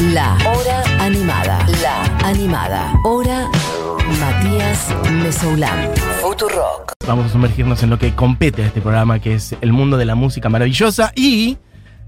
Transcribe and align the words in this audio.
La 0.00 0.38
Hora 0.46 0.84
Animada. 1.00 1.66
La 1.82 2.04
Animada. 2.24 2.94
Hora 3.02 3.50
Matías 4.20 4.94
Mesoulán. 5.10 5.90
Futurock. 6.20 6.92
Vamos 7.04 7.26
a 7.26 7.28
sumergirnos 7.30 7.82
en 7.82 7.90
lo 7.90 7.98
que 7.98 8.14
compete 8.14 8.62
a 8.62 8.66
este 8.66 8.80
programa, 8.80 9.18
que 9.18 9.34
es 9.34 9.56
el 9.60 9.72
mundo 9.72 9.96
de 9.96 10.04
la 10.04 10.14
música 10.14 10.48
maravillosa. 10.48 11.12
Y 11.16 11.58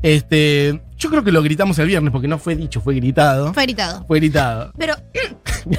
este, 0.03 0.80
yo 0.98 1.11
creo 1.11 1.24
que 1.24 1.32
lo 1.32 1.42
gritamos 1.42 1.80
el 1.80 1.88
viernes, 1.88 2.12
porque 2.12 2.29
no 2.29 2.38
fue 2.38 2.54
dicho, 2.54 2.80
fue 2.80 2.95
gritado. 2.95 3.53
Fue 3.53 3.64
gritado. 3.64 4.04
Fue 4.07 4.20
gritado. 4.20 4.72
Pero 4.79 4.95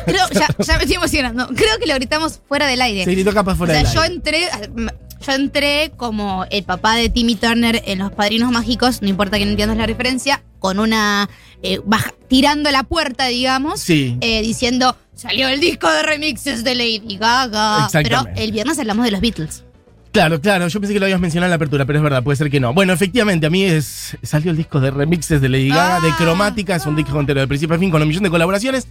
creo, 0.05 0.27
ya, 0.33 0.47
ya 0.59 0.77
me 0.77 0.83
estoy 0.83 0.95
emocionando. 0.95 1.47
Creo 1.55 1.77
que 1.79 1.87
lo 1.87 1.95
gritamos 1.95 2.41
fuera 2.45 2.67
del 2.67 2.81
aire. 2.81 3.05
Se 3.05 3.11
gritó 3.11 3.33
capaz 3.33 3.53
o 3.53 3.55
fuera 3.55 3.73
sea, 3.73 3.83
del 3.83 3.93
yo 3.93 4.03
entré, 4.03 4.49
yo 5.25 5.31
entré 5.33 5.91
como 5.97 6.45
el 6.49 6.63
papá 6.63 6.95
de 6.95 7.09
Timmy 7.09 7.35
Turner 7.35 7.81
en 7.85 7.99
Los 7.99 8.11
Padrinos 8.11 8.51
Mágicos, 8.51 9.01
no 9.01 9.07
importa 9.09 9.37
que 9.37 9.45
no 9.45 9.51
entiendas 9.51 9.77
la 9.77 9.85
referencia, 9.85 10.41
con 10.59 10.79
una 10.79 11.29
eh, 11.63 11.79
baja- 11.85 12.13
tirando 12.27 12.71
la 12.71 12.83
puerta, 12.83 13.27
digamos, 13.27 13.79
Sí. 13.79 14.17
eh, 14.21 14.41
diciendo 14.41 14.95
salió 15.15 15.47
el 15.49 15.59
disco 15.59 15.89
de 15.91 16.01
remixes 16.03 16.63
de 16.63 16.73
Lady 16.75 17.17
Gaga. 17.19 17.87
Pero 17.91 18.25
el 18.35 18.51
viernes 18.51 18.79
hablamos 18.79 19.05
de 19.05 19.11
los 19.11 19.21
Beatles. 19.21 19.63
Claro, 20.11 20.41
claro, 20.41 20.67
yo 20.67 20.79
pensé 20.81 20.93
que 20.93 20.99
lo 20.99 21.05
habías 21.05 21.19
mencionado 21.21 21.47
en 21.47 21.51
la 21.51 21.55
apertura, 21.55 21.85
pero 21.85 21.99
es 21.99 22.03
verdad, 22.03 22.21
puede 22.23 22.35
ser 22.35 22.49
que 22.49 22.59
no. 22.59 22.73
Bueno, 22.73 22.91
efectivamente, 22.91 23.45
a 23.45 23.49
mí 23.49 23.63
es 23.63 24.17
salió 24.23 24.51
el 24.51 24.57
disco 24.57 24.79
de 24.81 24.91
remixes 24.91 25.39
de 25.39 25.47
Lady 25.49 25.69
Gaga, 25.69 26.01
de 26.01 26.09
Ah. 26.09 26.15
cromática, 26.17 26.75
es 26.75 26.85
un 26.85 26.95
disco 26.95 27.17
entero 27.19 27.39
de 27.39 27.47
principio 27.47 27.75
a 27.75 27.79
fin 27.79 27.89
con 27.91 28.01
un 28.01 28.07
millón 28.07 28.23
de 28.23 28.29
colaboraciones. 28.29 28.87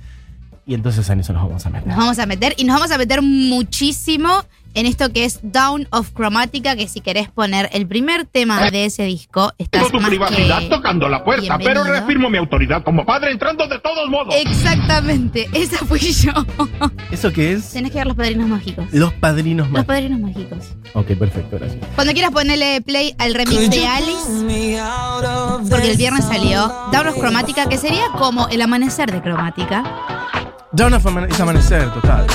Y 0.66 0.74
entonces 0.74 1.08
en 1.10 1.20
eso 1.20 1.32
nos 1.32 1.42
vamos 1.42 1.66
a 1.66 1.70
meter. 1.70 1.88
Nos 1.88 1.96
vamos 1.96 2.18
a 2.20 2.26
meter 2.26 2.54
y 2.56 2.64
nos 2.64 2.76
vamos 2.76 2.92
a 2.92 2.98
meter 2.98 3.20
muchísimo 3.22 4.44
en 4.74 4.86
esto 4.86 5.12
que 5.12 5.24
es 5.24 5.40
Down 5.42 5.88
of 5.90 6.12
Chromatica, 6.14 6.76
que 6.76 6.86
si 6.88 7.00
querés 7.00 7.28
poner 7.28 7.68
el 7.72 7.86
primer 7.86 8.24
tema 8.24 8.70
de 8.70 8.84
ese 8.84 9.04
disco, 9.04 9.52
estás 9.58 9.82
Tengo 9.82 9.90
tu 9.92 10.00
más 10.00 10.08
privacidad 10.10 10.60
que 10.60 10.66
tocando 10.68 11.08
la 11.08 11.24
puerta, 11.24 11.58
pero 11.58 11.84
reafirmo 11.84 12.30
mi 12.30 12.38
autoridad 12.38 12.82
como 12.84 13.04
padre 13.04 13.32
entrando 13.32 13.66
de 13.66 13.78
todos 13.80 14.08
modos. 14.08 14.34
Exactamente, 14.36 15.48
esa 15.52 15.78
fui 15.84 15.98
yo. 15.98 16.32
¿Eso 17.10 17.32
qué 17.32 17.52
es? 17.52 17.70
Tenés 17.72 17.90
que 17.92 17.98
ver 17.98 18.06
los 18.06 18.16
padrinos 18.16 18.48
mágicos. 18.48 18.86
Los 18.92 19.12
padrinos 19.14 19.66
Los 19.66 19.72
más. 19.72 19.84
padrinos 19.84 20.20
mágicos. 20.20 20.58
Ok, 20.94 21.06
perfecto, 21.18 21.58
gracias. 21.58 21.80
Cuando 21.94 22.12
quieras 22.12 22.30
ponerle 22.32 22.80
play 22.82 23.14
al 23.18 23.34
remix 23.34 23.70
de 23.70 23.86
Alice, 23.86 24.80
porque 25.68 25.90
el 25.90 25.96
viernes 25.96 26.24
salió 26.24 26.68
Down 26.92 27.08
of 27.08 27.16
Chromatica, 27.18 27.68
que 27.68 27.78
sería 27.78 28.04
como 28.18 28.48
el 28.48 28.62
amanecer 28.62 29.10
de 29.10 29.20
Chromatica, 29.20 29.82
Dawn 30.72 30.94
of 30.94 31.04
Amane- 31.04 31.28
es 31.30 31.40
amanecer, 31.40 31.90
total. 31.92 32.26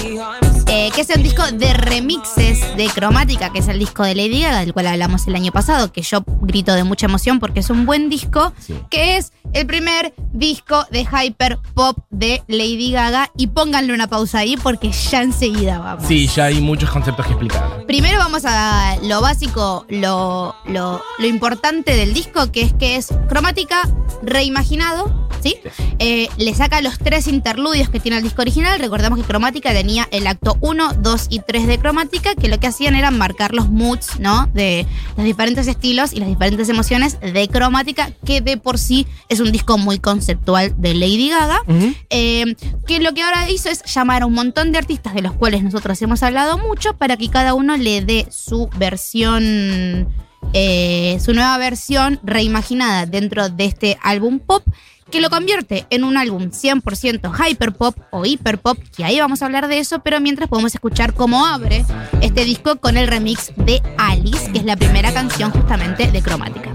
Eh, 0.77 0.91
que 0.93 1.01
es 1.01 1.09
un 1.15 1.23
disco 1.23 1.41
de 1.53 1.73
remixes 1.73 2.75
de 2.75 2.87
Chromatica, 2.87 3.49
que 3.51 3.59
es 3.59 3.67
el 3.69 3.79
disco 3.79 4.03
de 4.03 4.13
Lady 4.13 4.41
Gaga, 4.41 4.59
del 4.59 4.73
cual 4.73 4.87
hablamos 4.87 5.25
el 5.25 5.35
año 5.35 5.53
pasado, 5.53 5.93
que 5.93 6.01
yo 6.01 6.21
grito 6.41 6.73
de 6.73 6.83
mucha 6.83 7.05
emoción 7.05 7.39
porque 7.39 7.61
es 7.61 7.69
un 7.69 7.85
buen 7.85 8.09
disco, 8.09 8.51
Sí. 8.59 8.73
que 8.89 9.15
es 9.15 9.31
el 9.53 9.65
primer 9.67 10.13
disco 10.33 10.85
de 10.91 11.05
hyper 11.09 11.59
pop 11.73 11.97
de 12.09 12.43
Lady 12.47 12.91
Gaga. 12.91 13.31
Y 13.37 13.47
pónganle 13.47 13.93
una 13.93 14.07
pausa 14.07 14.39
ahí 14.39 14.57
porque 14.57 14.91
ya 14.91 15.21
enseguida 15.21 15.79
vamos. 15.79 16.05
Sí, 16.07 16.27
ya 16.27 16.45
hay 16.45 16.59
muchos 16.59 16.89
conceptos 16.89 17.25
que 17.25 17.31
explicar. 17.31 17.84
Primero 17.87 18.17
vamos 18.17 18.43
a 18.45 18.97
lo 19.03 19.21
básico, 19.21 19.85
lo, 19.89 20.55
lo, 20.65 21.01
lo 21.19 21.27
importante 21.27 21.95
del 21.95 22.13
disco, 22.13 22.51
que 22.51 22.61
es 22.61 22.73
que 22.73 22.95
es 22.95 23.09
cromática 23.29 23.87
reimaginado, 24.23 25.29
¿sí? 25.41 25.57
Eh, 25.99 26.27
le 26.37 26.53
saca 26.55 26.81
los 26.81 26.97
tres 26.97 27.27
interludios 27.27 27.89
que 27.89 27.99
tiene 27.99 28.17
el 28.17 28.23
disco 28.23 28.41
original. 28.41 28.79
Recordemos 28.79 29.19
que 29.19 29.25
cromática 29.25 29.71
tenía 29.71 30.07
el 30.11 30.27
acto 30.27 30.57
1, 30.61 30.93
2 30.99 31.27
y 31.29 31.39
3 31.39 31.67
de 31.67 31.77
cromática, 31.77 32.35
que 32.35 32.47
lo 32.47 32.59
que 32.59 32.67
hacían 32.67 32.95
era 32.95 33.11
marcar 33.11 33.53
los 33.53 33.69
moods, 33.69 34.19
¿no? 34.19 34.47
De 34.53 34.85
los 35.15 35.25
diferentes 35.25 35.67
estilos 35.67 36.13
y 36.13 36.19
las 36.19 36.29
diferentes 36.29 36.69
emociones 36.69 37.19
de 37.19 37.47
cromática, 37.47 38.11
que 38.25 38.41
de 38.41 38.57
por 38.57 38.79
sí 38.79 39.05
es 39.29 39.39
un 39.39 39.51
disco 39.51 39.77
muy 39.77 39.99
conceptual 39.99 40.73
de 40.77 40.95
Lady 40.95 41.29
Gaga. 41.29 41.61
Eh, 42.09 42.55
que 42.87 42.99
lo 42.99 43.13
que 43.13 43.21
ahora 43.21 43.49
hizo 43.49 43.69
es 43.69 43.83
llamar 43.85 44.23
a 44.23 44.25
un 44.25 44.33
montón 44.33 44.71
de 44.71 44.77
artistas 44.77 45.13
de 45.13 45.21
los 45.21 45.33
cuales 45.33 45.63
nosotros 45.63 46.01
hemos 46.01 46.23
hablado 46.23 46.57
mucho 46.57 46.97
para 46.97 47.17
que 47.17 47.29
cada 47.29 47.53
uno 47.53 47.77
le 47.85 48.01
dé 48.01 48.27
su 48.31 48.67
versión, 48.77 50.07
eh, 50.53 51.19
su 51.23 51.33
nueva 51.33 51.55
versión 51.59 52.19
reimaginada 52.23 53.05
dentro 53.05 53.49
de 53.49 53.65
este 53.65 53.97
álbum 54.01 54.39
pop 54.39 54.63
que 55.11 55.21
lo 55.21 55.29
convierte 55.29 55.85
en 55.91 56.03
un 56.03 56.17
álbum 56.17 56.49
100% 56.49 57.31
hyperpop 57.31 57.95
o 58.09 58.25
hiperpop, 58.25 58.79
que 58.97 59.05
ahí 59.05 59.19
vamos 59.19 59.43
a 59.43 59.45
hablar 59.45 59.67
de 59.67 59.77
eso, 59.77 59.99
pero 59.99 60.19
mientras 60.19 60.49
podemos 60.49 60.73
escuchar 60.73 61.13
cómo 61.13 61.45
abre 61.45 61.85
este 62.21 62.43
disco 62.43 62.77
con 62.77 62.97
el 62.97 63.07
remix 63.07 63.53
de 63.55 63.83
Alice, 63.99 64.51
que 64.51 64.57
es 64.57 64.65
la 64.65 64.75
primera 64.75 65.13
canción 65.13 65.51
justamente 65.51 66.11
de 66.11 66.21
Cromática. 66.23 66.73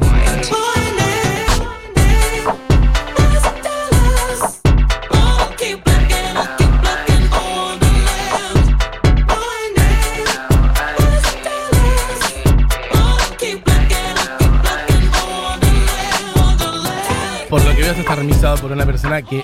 Por 18.61 18.73
una 18.73 18.85
persona 18.85 19.23
que, 19.23 19.43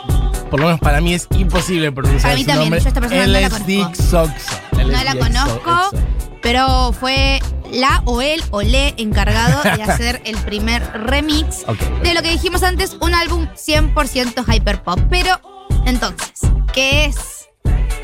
por 0.51 0.61
lo 0.61 0.67
menos 0.67 0.81
para 0.81 1.01
mí, 1.01 1.15
es 1.15 1.29
imposible 1.39 1.91
pronunciar 1.93 2.23
Para 2.23 2.35
mí 2.35 2.43
su 2.43 2.47
también, 2.47 2.71
nombre. 2.71 2.81
yo 2.81 2.89
esta 2.89 3.01
persona 3.01 3.27
no 3.27 3.33
la 3.33 3.49
conozco. 3.51 4.33
No 4.73 5.05
la 5.05 5.15
conozco, 5.17 5.97
pero 6.43 6.93
fue 6.93 7.41
la 7.73 8.03
o 8.05 8.21
él 8.21 8.43
o 8.51 8.63
le 8.63 8.95
encargado 8.99 9.63
de 9.63 9.83
hacer 9.83 10.21
el 10.25 10.37
primer 10.39 10.83
remix 10.93 11.65
de 12.03 12.15
lo 12.15 12.23
que 12.23 12.31
dijimos 12.31 12.63
antes, 12.63 12.97
un 13.01 13.15
álbum 13.15 13.47
100% 13.55 14.45
hyperpop. 14.47 15.01
Pero 15.09 15.41
entonces, 15.87 16.33
¿qué 16.73 17.07
es 17.07 17.17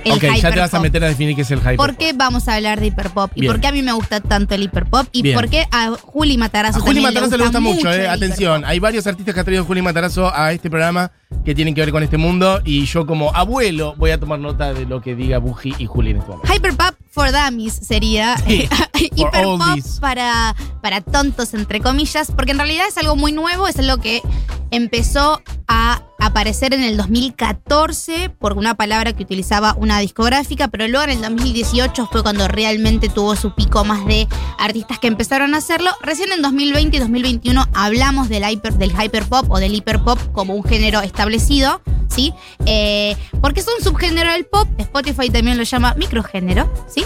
el 0.05 0.13
Ok, 0.13 0.25
ya 0.41 0.53
te 0.53 0.61
vas 0.61 0.75
a 0.75 0.81
meter 0.81 1.05
a 1.05 1.09
definir 1.09 1.37
qué 1.37 1.43
es 1.43 1.51
el 1.51 1.61
hyperpop. 1.61 1.87
¿Por 1.87 1.97
qué 1.97 2.13
vamos 2.13 2.49
a 2.49 2.55
hablar 2.55 2.81
de 2.81 2.87
hiperpop? 2.87 3.31
¿Y 3.35 3.43
Bien. 3.43 3.53
por 3.53 3.61
qué 3.61 3.67
a 3.69 3.73
mí 3.73 3.83
me 3.83 3.93
gusta 3.93 4.21
tanto 4.21 4.55
el 4.55 4.63
hiperpop? 4.65 5.07
¿Y 5.13 5.23
Bien. 5.23 5.35
por 5.35 5.49
qué 5.49 5.67
a 5.71 5.91
Juli 5.91 6.37
Matarazo 6.37 6.79
A 6.79 6.81
Juli 6.81 7.03
también 7.03 7.15
Matarazzo 7.15 7.37
le 7.37 7.45
gusta 7.45 7.61
mucho, 7.61 7.93
eh. 7.93 8.05
el 8.05 8.11
Atención, 8.11 8.65
hay 8.65 8.79
varios 8.79 9.07
artistas 9.07 9.35
que 9.35 9.41
ha 9.41 9.45
traído 9.45 9.65
Juli 9.65 9.83
Matarazzo 9.83 10.35
a 10.35 10.53
este 10.53 10.71
programa 10.71 11.13
que 11.45 11.55
tienen 11.55 11.75
que 11.75 11.81
ver 11.81 11.91
con 11.91 12.03
este 12.03 12.19
mundo 12.19 12.61
y 12.65 12.85
yo 12.87 13.07
como 13.07 13.35
abuelo 13.35 13.95
voy 13.97 14.11
a 14.11 14.19
tomar 14.21 14.39
nota 14.39 14.73
de 14.73 14.87
lo 14.87 15.01
que 15.01 15.15
diga 15.15 15.39
Buji 15.39 15.75
y 15.79 15.87
Juli 15.87 16.11
en 16.11 16.19
este 16.19 16.31
momento. 16.31 16.53
Hyperpop 16.53 16.95
for 17.11 17.31
Dummies 17.33 17.75
sería 17.75 18.37
Sí, 18.39 18.69
oldies. 19.45 19.99
para, 20.01 20.55
para 20.81 21.01
tontos, 21.01 21.55
entre 21.55 21.81
comillas, 21.81 22.31
porque 22.31 22.53
en 22.53 22.59
realidad 22.59 22.87
es 22.89 22.97
algo 22.99 23.17
muy 23.17 23.33
nuevo, 23.33 23.67
es 23.69 23.79
algo 23.79 23.99
que 23.99 24.23
empezó 24.71 25.43
a 25.69 26.03
aparecer 26.19 26.73
en 26.73 26.83
el 26.83 26.97
2014 26.97 28.31
por 28.31 28.57
una 28.57 28.75
palabra 28.75 29.13
que 29.13 29.23
utilizaba 29.23 29.75
una 29.77 29.99
discográfica, 29.99 30.69
pero 30.69 30.87
luego 30.89 31.05
en 31.05 31.11
el 31.11 31.23
2018 31.23 32.09
fue 32.11 32.23
cuando 32.23 32.47
realmente 32.49 33.09
tuvo 33.09 33.37
su 33.37 33.55
pico 33.55 33.85
más 33.85 34.07
de 34.07 34.29
artistas 34.59 34.99
que 34.99 35.09
empezaron 35.09 35.55
a 35.55 35.59
hacerlo. 35.59 35.91
Recién 36.03 36.31
en 36.33 36.41
2020 36.41 36.97
y 36.97 37.01
2021 37.01 37.65
hablamos 37.75 38.29
del, 38.29 38.45
hyper, 38.49 38.75
del 38.75 38.93
hyperpop 38.93 39.51
o 39.51 39.59
del 39.59 39.75
hiperpop 39.75 40.19
como 40.33 40.55
un 40.55 40.63
género 40.65 41.01
establecido, 41.23 41.81
¿sí? 42.09 42.35
Eh, 42.67 43.17
porque 43.41 43.61
es 43.61 43.67
un 43.69 43.83
subgénero 43.83 44.33
del 44.33 44.45
pop, 44.45 44.69
Spotify 44.79 45.31
también 45.31 45.57
lo 45.57 45.63
llama 45.63 45.95
microgénero, 45.95 46.69
¿sí? 46.93 47.05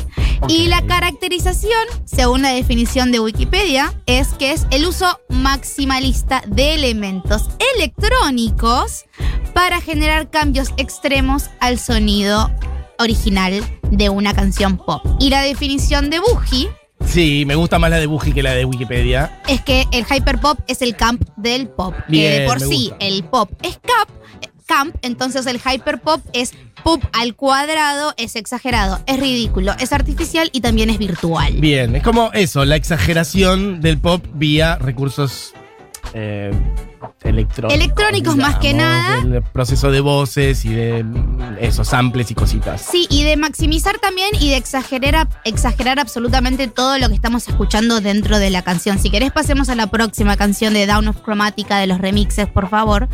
Y 0.49 0.69
la 0.69 0.81
caracterización, 0.87 1.87
según 2.07 2.43
la 2.43 2.51
definición 2.51 3.13
de 3.13 3.21
Wikipedia, 3.21 3.93
es 4.07 4.29
que 4.29 4.53
es 4.53 4.67
el 4.71 4.87
uso 4.87 5.21
maximalista 5.29 6.43
de 6.47 6.75
elementos 6.75 7.51
electrónicos 7.75 9.05
para 9.53 9.83
generar 9.83 10.31
cambios 10.31 10.73
extremos 10.79 11.51
al 11.61 11.79
sonido 11.79 12.51
original 12.99 13.63
de 13.91 14.09
una 14.09 14.35
canción 14.35 14.79
pop. 14.79 15.03
Y 15.21 15.29
la 15.29 15.43
definición 15.43 16.09
de 16.09 16.21
Buji 16.21 16.69
Sí, 17.07 17.45
me 17.47 17.55
gusta 17.55 17.79
más 17.79 17.91
la 17.91 17.99
de 17.99 18.07
Buji 18.07 18.33
que 18.33 18.43
la 18.43 18.53
de 18.53 18.65
Wikipedia. 18.65 19.41
es 19.49 19.63
que 19.63 19.87
el 19.93 20.05
hyperpop 20.05 20.59
es 20.67 20.83
el 20.83 20.97
camp 20.97 21.23
del 21.37 21.69
pop. 21.69 21.95
que 22.11 22.41
de 22.41 22.47
por 22.47 22.61
sí 22.61 22.93
el 23.01 23.25
pop 23.25 23.51
es 23.63 23.79
camp, 23.79 24.11
camp, 24.67 24.97
entonces 25.03 25.47
el 25.47 25.61
hyperpop 25.61 26.21
es 26.33 26.53
pop 26.83 27.03
al 27.13 27.35
cuadrado, 27.35 28.15
es 28.17 28.37
exagerado, 28.37 29.01
es 29.07 29.19
ridículo, 29.19 29.75
es 29.79 29.93
artificial 29.93 30.51
y 30.53 30.61
también 30.61 30.91
es 30.91 30.99
virtual. 30.99 31.55
Bien, 31.55 31.97
es 31.97 32.03
como 32.03 32.31
eso, 32.33 32.65
la 32.65 32.77
exageración 32.77 33.81
del 33.81 33.99
pop 33.99 34.25
vía 34.35 34.77
recursos 34.77 35.55
eh, 36.15 36.53
electrónicos. 37.23 37.75
Electrónicos 37.75 38.37
más 38.37 38.57
que 38.57 38.75
nada. 38.75 39.19
El 39.19 39.43
proceso 39.43 39.91
de 39.91 40.01
voces 40.01 40.65
y 40.65 40.75
de 40.75 41.05
esos 41.61 41.89
samples 41.89 42.31
y 42.31 42.35
cositas. 42.35 42.81
Sí, 42.81 43.07
y 43.11 43.25
de 43.25 43.37
maximizar 43.37 43.99
también 43.99 44.31
y 44.41 44.51
de 44.51 44.57
exagerar, 44.57 45.29
exagerar 45.45 45.99
absolutamente 45.99 46.69
todo 46.69 46.99
lo 46.99 47.09
que 47.09 47.15
estamos 47.15 47.49
escuchando 47.49 48.01
dentro 48.01 48.39
de 48.39 48.51
la 48.51 48.63
canción. 48.63 48.99
Si 48.99 49.11
querés, 49.11 49.33
pasemos 49.33 49.69
a 49.69 49.75
la 49.75 49.89
próxima 49.89 50.37
canción 50.37 50.75
de 50.75 50.87
Down 50.87 51.09
of 51.09 51.23
Chromatica 51.23 51.79
de 51.79 51.87
los 51.87 51.99
remixes, 51.99 52.47
por 52.49 52.69
favor. 52.69 53.09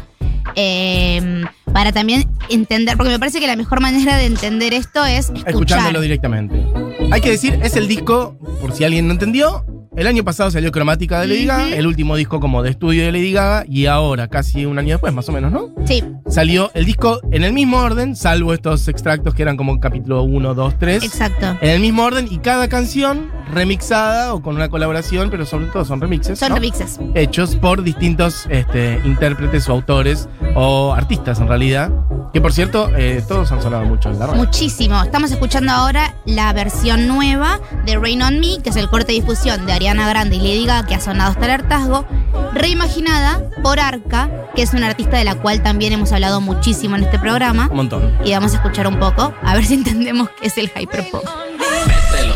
Eh, 0.56 1.44
para 1.72 1.92
también 1.92 2.28
entender, 2.50 2.96
porque 2.96 3.12
me 3.12 3.18
parece 3.18 3.40
que 3.40 3.46
la 3.46 3.56
mejor 3.56 3.80
manera 3.80 4.16
de 4.16 4.26
entender 4.26 4.74
esto 4.74 5.04
es 5.04 5.26
escuchar. 5.30 5.48
Escuchándolo 5.48 6.00
directamente. 6.00 6.66
Hay 7.10 7.20
que 7.20 7.30
decir, 7.30 7.58
es 7.62 7.76
el 7.76 7.88
disco, 7.88 8.36
por 8.60 8.72
si 8.72 8.84
alguien 8.84 9.06
no 9.06 9.12
entendió, 9.12 9.64
el 9.96 10.06
año 10.06 10.24
pasado 10.24 10.50
salió 10.50 10.72
Cromática 10.72 11.20
de 11.20 11.28
Lady 11.28 11.46
Gaga, 11.46 11.68
el 11.76 11.86
último 11.86 12.16
disco 12.16 12.40
como 12.40 12.62
de 12.62 12.70
estudio 12.70 13.04
de 13.04 13.12
Lady 13.12 13.32
Gaga, 13.32 13.64
y 13.68 13.86
ahora, 13.86 14.28
casi 14.28 14.64
un 14.64 14.78
año 14.78 14.94
después, 14.94 15.12
más 15.12 15.28
o 15.28 15.32
menos, 15.32 15.52
¿no? 15.52 15.70
Sí, 15.86 16.02
Salió 16.32 16.70
el 16.72 16.86
disco 16.86 17.20
en 17.30 17.44
el 17.44 17.52
mismo 17.52 17.76
orden, 17.76 18.16
salvo 18.16 18.54
estos 18.54 18.88
extractos 18.88 19.34
que 19.34 19.42
eran 19.42 19.58
como 19.58 19.78
capítulo 19.80 20.22
1, 20.22 20.54
2, 20.54 20.78
3. 20.78 21.04
exacto. 21.04 21.58
En 21.60 21.68
el 21.68 21.80
mismo 21.80 22.04
orden 22.04 22.26
y 22.30 22.38
cada 22.38 22.68
canción 22.70 23.30
remixada 23.52 24.32
o 24.32 24.40
con 24.40 24.54
una 24.56 24.70
colaboración, 24.70 25.28
pero 25.28 25.44
sobre 25.44 25.66
todo 25.66 25.84
son 25.84 26.00
remixes. 26.00 26.38
Son 26.38 26.48
¿no? 26.48 26.54
remixes. 26.54 26.98
Hechos 27.14 27.54
por 27.56 27.82
distintos 27.82 28.46
este, 28.48 28.98
intérpretes 29.04 29.68
o 29.68 29.72
autores 29.72 30.26
o 30.54 30.94
artistas 30.94 31.38
en 31.38 31.48
realidad. 31.48 31.92
Que 32.32 32.40
por 32.40 32.54
cierto, 32.54 32.90
eh, 32.96 33.22
todos 33.28 33.52
han 33.52 33.60
sonado 33.60 33.84
mucho 33.84 34.08
en 34.08 34.18
la 34.18 34.26
radio. 34.26 34.42
Muchísimo. 34.42 35.02
Estamos 35.02 35.30
escuchando 35.32 35.70
ahora 35.70 36.14
la 36.24 36.50
versión 36.54 37.06
nueva 37.06 37.60
de 37.84 37.98
Rain 37.98 38.22
on 38.22 38.40
Me, 38.40 38.62
que 38.62 38.70
es 38.70 38.76
el 38.76 38.88
corte 38.88 39.12
de 39.12 39.20
difusión 39.20 39.66
de 39.66 39.74
Ariana 39.82 40.08
Grande 40.08 40.36
y 40.36 40.38
Lady 40.38 40.64
Gaga, 40.64 40.86
que 40.86 40.94
ha 40.94 41.00
sonado 41.00 41.32
hasta 41.32 41.44
el 41.44 41.50
hartazgo, 41.50 42.06
reimaginada 42.52 43.42
por 43.64 43.80
Arca, 43.80 44.30
que 44.54 44.62
es 44.62 44.74
una 44.74 44.86
artista 44.86 45.16
de 45.16 45.24
la 45.24 45.34
cual 45.34 45.60
también 45.60 45.92
hemos 45.92 46.12
hablado 46.12 46.40
muchísimo 46.40 46.94
en 46.94 47.02
este 47.02 47.18
programa. 47.18 47.66
Un 47.68 47.78
montón. 47.78 48.16
Y 48.24 48.30
vamos 48.30 48.52
a 48.52 48.56
escuchar 48.58 48.86
un 48.86 49.00
poco, 49.00 49.34
a 49.42 49.54
ver 49.56 49.64
si 49.64 49.74
entendemos 49.74 50.28
qué 50.40 50.46
es 50.46 50.56
el 50.56 50.70
hyperpop. 50.72 51.24
Mételo. 51.58 52.34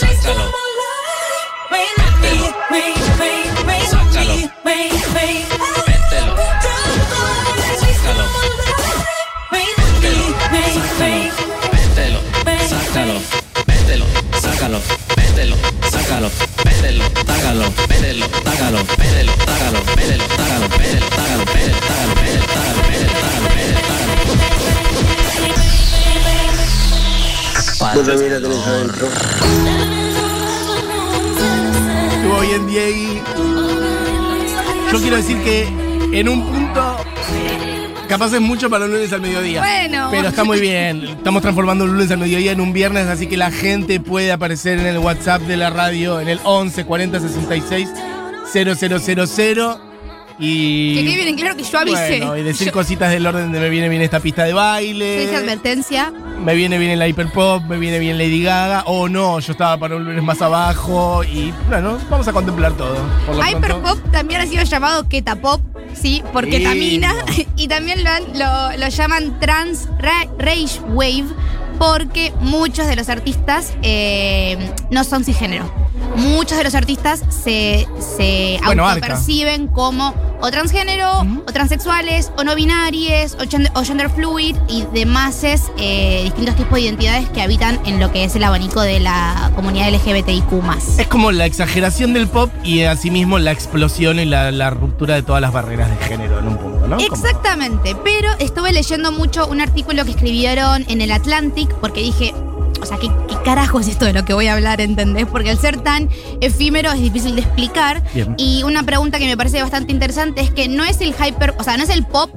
Sácalo. 0.00 0.12
Sácalo. 0.26 0.44
Mételo. 1.70 2.46
Sácalo. 3.90 4.34
Mételo. 4.56 5.06
Sácalo. 12.68 13.20
Mételo. 13.68 14.06
Sácalo. 14.40 14.80
Mételo. 14.80 15.01
Tágalo. 16.12 16.28
Mételo. 16.64 17.04
Tágalo. 17.24 17.64
Mételo. 17.88 18.26
Tágalo. 18.44 18.80
Mételo. 18.98 19.32
Tágalo. 19.48 19.80
Mételo. 19.96 20.24
Tágalo. 20.36 20.66
Mételo. 20.76 21.06
Tágalo. 21.16 21.44
Mételo. 21.48 21.76
Tágalo. 21.80 22.12
Mételo. 22.20 22.42
Tágalo. 22.52 23.52
Mételo. 23.56 23.80
Tágalo. 23.88 24.12
La 27.80 27.92
tenés 27.94 28.66
adentro. 28.66 29.08
Estuvo 32.12 32.40
bien, 32.40 32.66
Diego. 32.66 33.24
Yo 34.92 35.00
quiero 35.00 35.16
decir 35.16 35.38
que 35.42 35.56
en 36.12 36.28
un 36.28 36.44
punto. 36.44 37.01
Capaz 38.08 38.32
es 38.34 38.40
mucho 38.40 38.68
para 38.68 38.84
un 38.84 38.92
lunes 38.92 39.12
al 39.12 39.20
mediodía. 39.20 39.60
Bueno. 39.60 40.08
Pero 40.10 40.28
está 40.28 40.44
muy 40.44 40.60
bien. 40.60 41.04
Estamos 41.04 41.42
transformando 41.42 41.84
un 41.84 41.92
lunes 41.92 42.10
al 42.10 42.18
mediodía 42.18 42.52
en 42.52 42.60
un 42.60 42.72
viernes, 42.72 43.06
así 43.08 43.26
que 43.26 43.36
la 43.36 43.50
gente 43.50 44.00
puede 44.00 44.32
aparecer 44.32 44.78
en 44.78 44.86
el 44.86 44.98
WhatsApp 44.98 45.42
de 45.42 45.56
la 45.56 45.70
radio 45.70 46.20
en 46.20 46.28
el 46.28 46.40
11 46.44 46.84
40 46.84 47.20
66 47.20 47.88
0000 48.52 49.91
y. 50.38 50.94
Que 50.96 51.04
quede 51.04 51.16
bien 51.16 51.28
en 51.28 51.36
claro 51.36 51.56
que 51.56 51.62
yo 51.64 51.78
avisé. 51.78 52.18
Bueno, 52.18 52.36
y 52.36 52.42
decir 52.42 52.66
Yo- 52.68 52.72
cositas 52.72 53.10
del 53.10 53.26
orden 53.26 53.52
de 53.52 53.60
me 53.60 53.68
viene 53.68 53.88
bien 53.88 54.02
esta 54.02 54.20
pista 54.20 54.44
de 54.44 54.50
yo 54.50 54.56
baile. 54.56 55.24
hice 55.24 55.36
advertencia. 55.36 56.12
Me 56.42 56.54
viene 56.54 56.76
bien 56.78 56.98
la 56.98 57.06
hiperpop, 57.06 57.62
me 57.64 57.78
viene 57.78 57.98
bien 58.00 58.18
Lady 58.18 58.42
Gaga, 58.42 58.82
o 58.86 59.08
no, 59.08 59.38
yo 59.38 59.52
estaba 59.52 59.76
para 59.78 59.94
un 59.96 60.04
lunes 60.04 60.22
más 60.24 60.42
abajo 60.42 61.22
y 61.22 61.52
bueno, 61.68 61.98
vamos 62.10 62.26
a 62.26 62.32
contemplar 62.32 62.72
todo. 62.76 62.96
Hyperpop 63.48 63.98
también 64.10 64.40
ha 64.40 64.46
sido 64.46 64.64
llamado 64.64 65.08
Ketapop, 65.08 65.60
sí, 65.94 66.22
por 66.32 66.44
Sí, 66.46 66.50
ketamina. 66.50 67.12
no. 67.12 67.18
Y 67.56 67.68
también 67.68 68.02
lo, 68.02 68.10
lo- 68.38 68.76
lo 68.76 68.88
llaman 68.88 69.38
Trans 69.38 69.88
Ra- 70.00 70.26
Rage 70.38 70.80
Wave 70.88 71.26
porque 71.78 72.32
muchos 72.40 72.86
de 72.88 72.96
los 72.96 73.08
artistas 73.08 73.74
eh, 73.82 74.56
no 74.90 75.04
son 75.04 75.24
cisgénero. 75.24 75.72
Muchos 76.16 76.58
de 76.58 76.64
los 76.64 76.74
artistas 76.74 77.22
se, 77.28 77.88
se 77.98 78.58
Bueno, 78.64 78.88
autoperciben 78.88 79.68
como 79.68 80.14
o 80.42 80.50
transgénero, 80.50 81.20
o 81.46 81.52
transexuales, 81.52 82.32
o 82.36 82.42
no 82.42 82.56
binarios, 82.56 83.34
o 83.34 83.48
gender, 83.48 83.70
o 83.76 83.84
gender 83.84 84.10
fluid 84.10 84.56
y 84.68 84.84
demás 84.92 85.44
eh, 85.44 86.22
distintos 86.24 86.56
tipos 86.56 86.74
de 86.74 86.80
identidades 86.80 87.28
que 87.30 87.40
habitan 87.40 87.78
en 87.86 88.00
lo 88.00 88.10
que 88.10 88.24
es 88.24 88.34
el 88.34 88.42
abanico 88.42 88.80
de 88.80 88.98
la 88.98 89.52
comunidad 89.54 89.90
LGBTIQ. 89.92 90.52
Es 90.98 91.06
como 91.06 91.30
la 91.30 91.46
exageración 91.46 92.12
del 92.12 92.26
pop 92.26 92.50
y 92.64 92.82
asimismo 92.82 93.38
la 93.38 93.52
explosión 93.52 94.18
y 94.18 94.24
la, 94.24 94.50
la 94.50 94.70
ruptura 94.70 95.14
de 95.14 95.22
todas 95.22 95.40
las 95.40 95.52
barreras 95.52 95.88
de 95.90 95.96
género 96.06 96.40
en 96.40 96.48
un 96.48 96.58
punto, 96.58 96.88
¿no? 96.88 96.98
Exactamente, 96.98 97.96
pero 98.02 98.28
estuve 98.40 98.72
leyendo 98.72 99.12
mucho 99.12 99.46
un 99.46 99.60
artículo 99.60 100.04
que 100.04 100.10
escribieron 100.10 100.84
en 100.88 101.00
el 101.02 101.12
Atlantic 101.12 101.72
porque 101.76 102.00
dije, 102.00 102.34
o 102.82 102.86
sea, 102.86 102.98
¿qué, 102.98 103.08
qué 103.28 103.36
carajo 103.44 103.80
es 103.80 103.88
esto 103.88 104.04
de 104.04 104.12
lo 104.12 104.24
que 104.24 104.34
voy 104.34 104.48
a 104.48 104.54
hablar, 104.54 104.80
¿entendés? 104.80 105.26
Porque 105.26 105.50
al 105.50 105.58
ser 105.58 105.80
tan 105.80 106.10
efímero 106.40 106.90
es 106.90 107.00
difícil 107.00 107.36
de 107.36 107.42
explicar. 107.42 108.02
Bien. 108.12 108.34
Y 108.36 108.64
una 108.64 108.82
pregunta 108.82 109.18
que 109.18 109.26
me 109.26 109.36
parece 109.36 109.62
bastante 109.62 109.92
interesante 109.92 110.40
es 110.40 110.50
que 110.50 110.68
no 110.68 110.84
es 110.84 111.00
el 111.00 111.14
hyper, 111.14 111.54
o 111.58 111.62
sea, 111.62 111.76
no 111.76 111.84
es 111.84 111.90
el 111.90 112.04
pop 112.04 112.30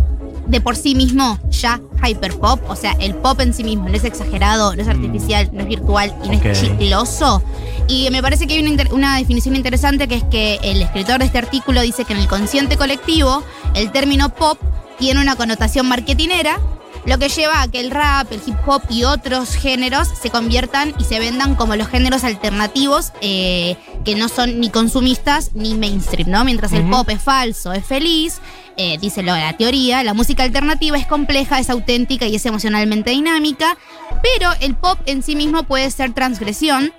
de 0.45 0.61
por 0.61 0.75
sí 0.75 0.93
mismo 0.93 1.39
ya 1.49 1.81
hyperpop, 2.03 2.69
o 2.69 2.75
sea, 2.75 2.95
el 2.99 3.15
pop 3.15 3.39
en 3.41 3.53
sí 3.53 3.63
mismo 3.63 3.89
no 3.89 3.95
es 3.95 4.03
exagerado, 4.03 4.75
no 4.75 4.81
es 4.81 4.87
artificial, 4.87 5.49
no 5.51 5.61
es 5.61 5.67
virtual 5.67 6.13
y 6.23 6.27
no 6.27 6.33
es 6.33 6.61
chicloso. 6.61 7.41
Y 7.87 8.09
me 8.11 8.21
parece 8.21 8.45
que 8.45 8.53
hay 8.53 8.67
una, 8.67 8.83
una 8.91 9.17
definición 9.17 9.55
interesante 9.55 10.07
que 10.07 10.15
es 10.15 10.23
que 10.25 10.59
el 10.61 10.81
escritor 10.81 11.19
de 11.19 11.25
este 11.25 11.39
artículo 11.39 11.81
dice 11.81 12.05
que 12.05 12.13
en 12.13 12.19
el 12.19 12.27
consciente 12.27 12.77
colectivo 12.77 13.43
el 13.73 13.91
término 13.91 14.29
pop 14.29 14.59
tiene 14.99 15.21
una 15.21 15.35
connotación 15.35 15.87
marketinera, 15.87 16.59
lo 17.05 17.19
que 17.19 17.29
lleva 17.29 17.61
a 17.61 17.67
que 17.67 17.79
el 17.79 17.91
rap, 17.91 18.31
el 18.31 18.41
hip 18.45 18.55
hop 18.65 18.81
y 18.89 19.03
otros 19.03 19.55
géneros 19.55 20.07
se 20.07 20.29
conviertan 20.29 20.93
y 20.97 21.03
se 21.03 21.19
vendan 21.19 21.55
como 21.55 21.75
los 21.75 21.87
géneros 21.87 22.23
alternativos 22.23 23.13
eh, 23.21 23.77
que 24.03 24.15
no 24.15 24.27
son 24.27 24.59
ni 24.59 24.69
consumistas 24.69 25.51
ni 25.53 25.75
mainstream, 25.75 26.29
¿no? 26.29 26.43
Mientras 26.43 26.73
el 26.73 26.89
pop 26.89 27.07
es 27.09 27.21
falso, 27.21 27.73
es 27.73 27.85
feliz, 27.85 28.39
eh, 28.77 28.97
dice 28.99 29.23
la 29.23 29.53
teoría, 29.53 30.03
la 30.03 30.13
música 30.13 30.43
alternativa 30.43 30.97
es 30.97 31.07
compleja, 31.07 31.59
es 31.59 31.69
auténtica 31.69 32.25
y 32.25 32.35
es 32.35 32.45
emocionalmente 32.45 33.11
dinámica, 33.11 33.77
pero 34.21 34.51
el 34.59 34.75
pop 34.75 34.99
en 35.05 35.23
sí 35.23 35.35
mismo 35.35 35.63
puede 35.63 35.89
ser 35.91 36.13
transgresión. 36.13 36.93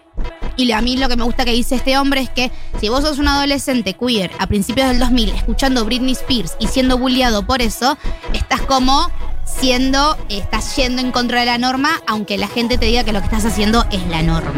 Y 0.56 0.72
a 0.72 0.80
mí 0.80 0.96
lo 0.96 1.10
que 1.10 1.16
me 1.16 1.24
gusta 1.24 1.44
que 1.44 1.52
dice 1.52 1.74
este 1.74 1.98
hombre 1.98 2.22
es 2.22 2.30
que 2.30 2.50
si 2.80 2.88
vos 2.88 3.02
sos 3.02 3.18
un 3.18 3.28
adolescente 3.28 3.92
queer 3.92 4.30
a 4.38 4.46
principios 4.46 4.88
del 4.88 4.98
2000 4.98 5.28
escuchando 5.30 5.84
Britney 5.84 6.12
Spears 6.12 6.56
y 6.58 6.68
siendo 6.68 6.96
bulliado 6.96 7.46
por 7.46 7.60
eso, 7.60 7.98
estás 8.32 8.62
como 8.62 9.10
siendo, 9.46 10.16
estás 10.28 10.76
yendo 10.76 11.00
en 11.00 11.12
contra 11.12 11.40
de 11.40 11.46
la 11.46 11.58
norma, 11.58 11.90
aunque 12.06 12.36
la 12.36 12.48
gente 12.48 12.76
te 12.76 12.86
diga 12.86 13.04
que 13.04 13.12
lo 13.12 13.20
que 13.20 13.26
estás 13.26 13.44
haciendo 13.46 13.86
es 13.90 14.06
la 14.08 14.22
norma. 14.22 14.52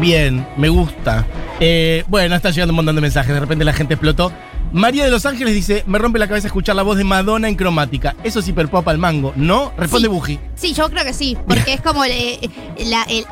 Bien, 0.00 0.46
me 0.56 0.68
gusta. 0.68 1.24
Eh, 1.60 2.04
bueno, 2.08 2.34
está 2.34 2.50
llegando 2.50 2.72
un 2.72 2.76
montón 2.76 2.96
de 2.96 3.00
mensajes, 3.00 3.32
de 3.32 3.40
repente 3.40 3.64
la 3.64 3.72
gente 3.72 3.94
explotó. 3.94 4.32
María 4.72 5.04
de 5.04 5.10
Los 5.10 5.26
Ángeles 5.26 5.54
dice, 5.54 5.84
me 5.86 5.98
rompe 5.98 6.18
la 6.18 6.26
cabeza 6.26 6.46
escuchar 6.46 6.74
la 6.74 6.82
voz 6.82 6.96
de 6.96 7.04
Madonna 7.04 7.46
en 7.46 7.56
cromática. 7.56 8.16
Eso 8.24 8.40
es 8.40 8.48
hiperpop 8.48 8.88
al 8.88 8.96
mango, 8.96 9.34
¿no? 9.36 9.70
Responde 9.76 10.08
Sí. 10.08 10.14
Buji. 10.14 10.38
Sí, 10.54 10.72
yo 10.72 10.88
creo 10.88 11.04
que 11.04 11.12
sí, 11.12 11.36
porque 11.46 11.74
es 11.74 11.82
como 11.82 12.04
eh, 12.06 12.40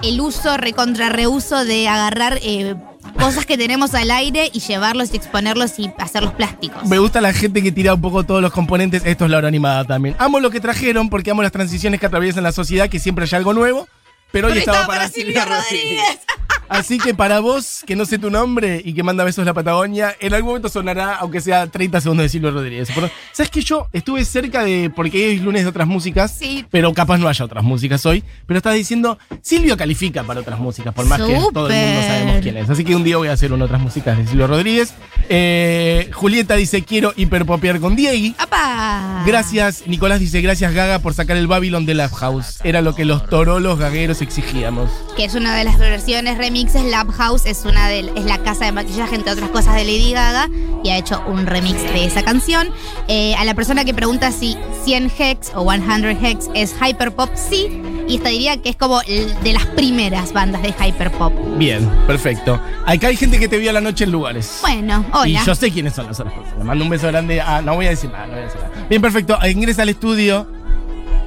el 0.02 0.21
uso 0.21 0.59
recontra 0.59 1.09
reuso 1.09 1.64
de 1.64 1.88
agarrar 1.88 2.38
eh, 2.43 2.75
cosas 3.19 3.47
que 3.47 3.57
tenemos 3.57 3.95
al 3.95 4.11
aire 4.11 4.50
y 4.52 4.61
llevarlos 4.61 5.12
y 5.12 5.16
exponerlos 5.16 5.78
y 5.78 5.90
hacerlos 5.99 6.33
plásticos. 6.35 6.85
Me 6.87 6.99
gusta 6.99 7.21
la 7.21 7.33
gente 7.33 7.62
que 7.62 7.73
tira 7.73 7.95
un 7.95 8.00
poco 8.00 8.25
todos 8.25 8.42
los 8.42 8.52
componentes. 8.52 9.02
Esto 9.04 9.25
es 9.25 9.30
la 9.30 9.38
hora 9.38 9.49
animada 9.49 9.85
también. 9.85 10.16
Amo 10.19 10.40
lo 10.40 10.50
que 10.50 10.61
trajeron 10.61 11.11
porque 11.11 11.30
amo 11.30 11.42
las 11.42 11.52
transiciones 11.52 12.00
que 12.00 12.07
atraviesan 12.07 12.42
la 12.42 12.52
sociedad, 12.52 12.88
que 12.88 12.99
siempre 12.99 13.25
hay 13.25 13.37
algo 13.37 13.52
nuevo. 13.54 13.88
Pero 14.33 14.49
hoy 14.49 14.59
estaba 14.59 14.87
para 14.87 15.09
Silvia 15.09 15.45
Rodríguez. 15.45 16.21
Así 16.69 16.99
que 16.99 17.15
para 17.15 17.41
vos, 17.41 17.83
que 17.85 17.97
no 17.97 18.05
sé 18.05 18.17
tu 18.17 18.31
nombre 18.31 18.81
y 18.85 18.95
que 18.95 19.03
manda 19.03 19.25
besos 19.25 19.45
la 19.45 19.53
Patagonia, 19.53 20.15
en 20.21 20.35
algún 20.35 20.51
momento 20.51 20.69
sonará, 20.69 21.17
aunque 21.17 21.41
sea 21.41 21.67
30 21.67 22.01
segundos 22.01 22.23
de 22.23 22.29
Silvio 22.29 22.53
Rodríguez. 22.53 22.89
Pero, 22.95 23.11
¿Sabes 23.33 23.51
que 23.51 23.61
yo 23.61 23.89
estuve 23.93 24.25
cerca 24.25 24.63
de. 24.63 24.89
Porque 24.95 25.27
hoy 25.27 25.35
es 25.35 25.43
lunes 25.43 25.65
de 25.65 25.69
otras 25.69 25.89
músicas, 25.89 26.33
Sí. 26.33 26.65
pero 26.71 26.95
capaz 26.95 27.19
no 27.19 27.27
haya 27.27 27.45
otras 27.45 27.65
músicas 27.65 28.07
hoy. 28.07 28.23
Pero 28.47 28.59
estás 28.59 28.75
diciendo, 28.77 29.19
Silvio 29.43 29.77
califica 29.77 30.23
para 30.23 30.41
otras 30.41 30.61
músicas, 30.61 30.95
por 30.95 31.07
más 31.07 31.19
que 31.21 31.33
todo 31.53 31.69
el 31.69 31.75
mundo 31.87 32.03
sabemos 32.07 32.37
quién 32.41 32.57
es. 32.57 32.71
Así 32.71 32.85
que 32.85 32.95
un 32.95 33.03
día 33.03 33.17
voy 33.17 33.27
a 33.29 33.33
hacer 33.33 33.53
una 33.53 33.65
otras 33.65 33.81
músicas 33.81 34.17
de 34.17 34.29
Silvio 34.29 34.47
Rodríguez. 34.47 34.95
Eh, 35.33 36.11
Julieta 36.13 36.57
dice, 36.57 36.83
quiero 36.83 37.13
hiperpopear 37.15 37.79
con 37.79 37.95
Diegui. 37.95 38.35
¡Apa! 38.37 39.23
Gracias, 39.25 39.85
Nicolás 39.87 40.19
dice, 40.19 40.41
gracias 40.41 40.75
Gaga 40.75 40.99
por 40.99 41.15
sacar 41.15 41.37
el 41.37 41.47
Babylon 41.47 41.87
de 41.87 41.95
Lab 41.95 42.11
House. 42.11 42.59
Era 42.65 42.83
lo 42.83 42.97
que 42.97 43.05
los 43.05 43.29
torolos 43.29 43.79
gagueros 43.79 44.23
exigíamos. 44.23 44.91
que 45.17 45.25
es 45.25 45.37
una 45.37 45.55
de 45.55 45.63
las 45.63 45.79
versiones 45.79 46.37
remixes. 46.37 46.83
Lab 46.85 47.13
House 47.13 47.47
es 47.47 47.65
una 47.65 47.87
de, 47.89 48.01
es 48.17 48.25
la 48.25 48.39
casa 48.39 48.65
de 48.65 48.73
maquillaje, 48.73 49.15
entre 49.15 49.33
otras 49.33 49.51
cosas, 49.51 49.77
de 49.77 49.85
Lady 49.85 50.13
Gaga, 50.13 50.49
y 50.83 50.91
ha 50.91 50.99
hecho 50.99 51.23
un 51.29 51.47
remix 51.47 51.81
de 51.81 52.07
esa 52.07 52.25
canción. 52.25 52.69
Eh, 53.07 53.37
a 53.37 53.45
la 53.45 53.55
persona 53.55 53.85
que 53.85 53.95
pregunta 53.95 54.33
si 54.33 54.57
100 54.85 55.13
Hex 55.17 55.53
o 55.55 55.71
100 55.71 56.25
Hex 56.25 56.49
es 56.55 56.75
hyperpop, 56.75 57.31
sí, 57.37 57.81
y 58.09 58.16
esta 58.16 58.28
diría 58.30 58.57
que 58.61 58.71
es 58.71 58.76
como 58.76 59.00
el 59.02 59.33
de 59.42 59.52
las 59.52 59.66
primeras 59.66 60.33
bandas 60.33 60.62
de 60.62 60.69
hyperpop. 60.71 61.33
Bien, 61.59 61.88
perfecto. 62.07 62.61
Acá 62.87 63.09
hay 63.09 63.16
gente 63.16 63.38
que 63.38 63.49
te 63.49 63.59
vio 63.59 63.71
a 63.71 63.73
la 63.73 63.80
noche 63.80 64.04
en 64.04 64.12
lugares. 64.12 64.59
Bueno, 64.62 65.04
hola. 65.12 65.28
Y 65.28 65.37
yo 65.47 65.54
sé 65.54 65.71
quiénes 65.71 65.95
son 65.95 66.07
las 66.07 66.19
otras 66.21 66.35
personas. 66.35 66.59
Le 66.59 66.64
mando 66.64 66.85
un 66.85 66.90
beso 66.90 67.07
grande. 67.09 67.40
Ah, 67.40 67.62
no 67.62 67.75
voy 67.75 67.87
a 67.87 67.90
decir 67.90 68.11
nada, 68.11 68.26
no 68.26 68.33
voy 68.33 68.42
a 68.42 68.45
decir 68.45 68.61
nada. 68.61 68.87
Bien, 68.88 69.02
perfecto. 69.02 69.38
Ingresa 69.49 69.83
al 69.83 69.88
estudio 69.90 70.47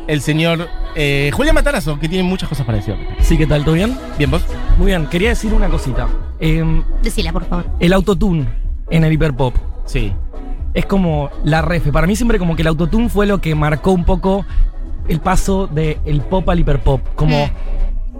el 0.07 0.21
señor 0.21 0.67
eh, 0.95 1.31
Julián 1.33 1.55
Matarazo, 1.55 1.97
que 1.99 2.09
tiene 2.09 2.23
muchas 2.27 2.49
cosas 2.49 2.65
para 2.65 2.77
decir. 2.79 2.95
Sí, 3.21 3.37
¿qué 3.37 3.47
tal? 3.47 3.63
¿Todo 3.63 3.75
bien? 3.75 3.97
Bien, 4.17 4.29
vos. 4.29 4.41
Muy 4.77 4.87
bien, 4.87 5.07
quería 5.07 5.29
decir 5.29 5.53
una 5.53 5.69
cosita. 5.69 6.07
Em, 6.39 6.83
Decila, 7.01 7.31
por 7.31 7.45
favor. 7.45 7.65
el 7.79 7.93
autotune 7.93 8.45
en 8.89 9.03
el 9.05 9.13
hiperpop 9.13 9.55
Sí. 9.85 10.11
es 10.73 10.85
como 10.85 11.29
la 11.45 11.61
ref. 11.61 11.87
Para 11.91 12.05
mí 12.07 12.15
siempre 12.15 12.37
como 12.39 12.55
que 12.55 12.63
el 12.63 12.67
autotune 12.67 13.07
fue 13.07 13.25
lo 13.27 13.39
que 13.39 13.55
marcó 13.55 13.91
un 13.91 14.03
poco 14.03 14.45
el 15.07 15.19
paso 15.19 15.67
del 15.67 16.21
pop 16.29 16.47
al 16.49 16.59
hiperpop. 16.59 17.01
Como 17.15 17.49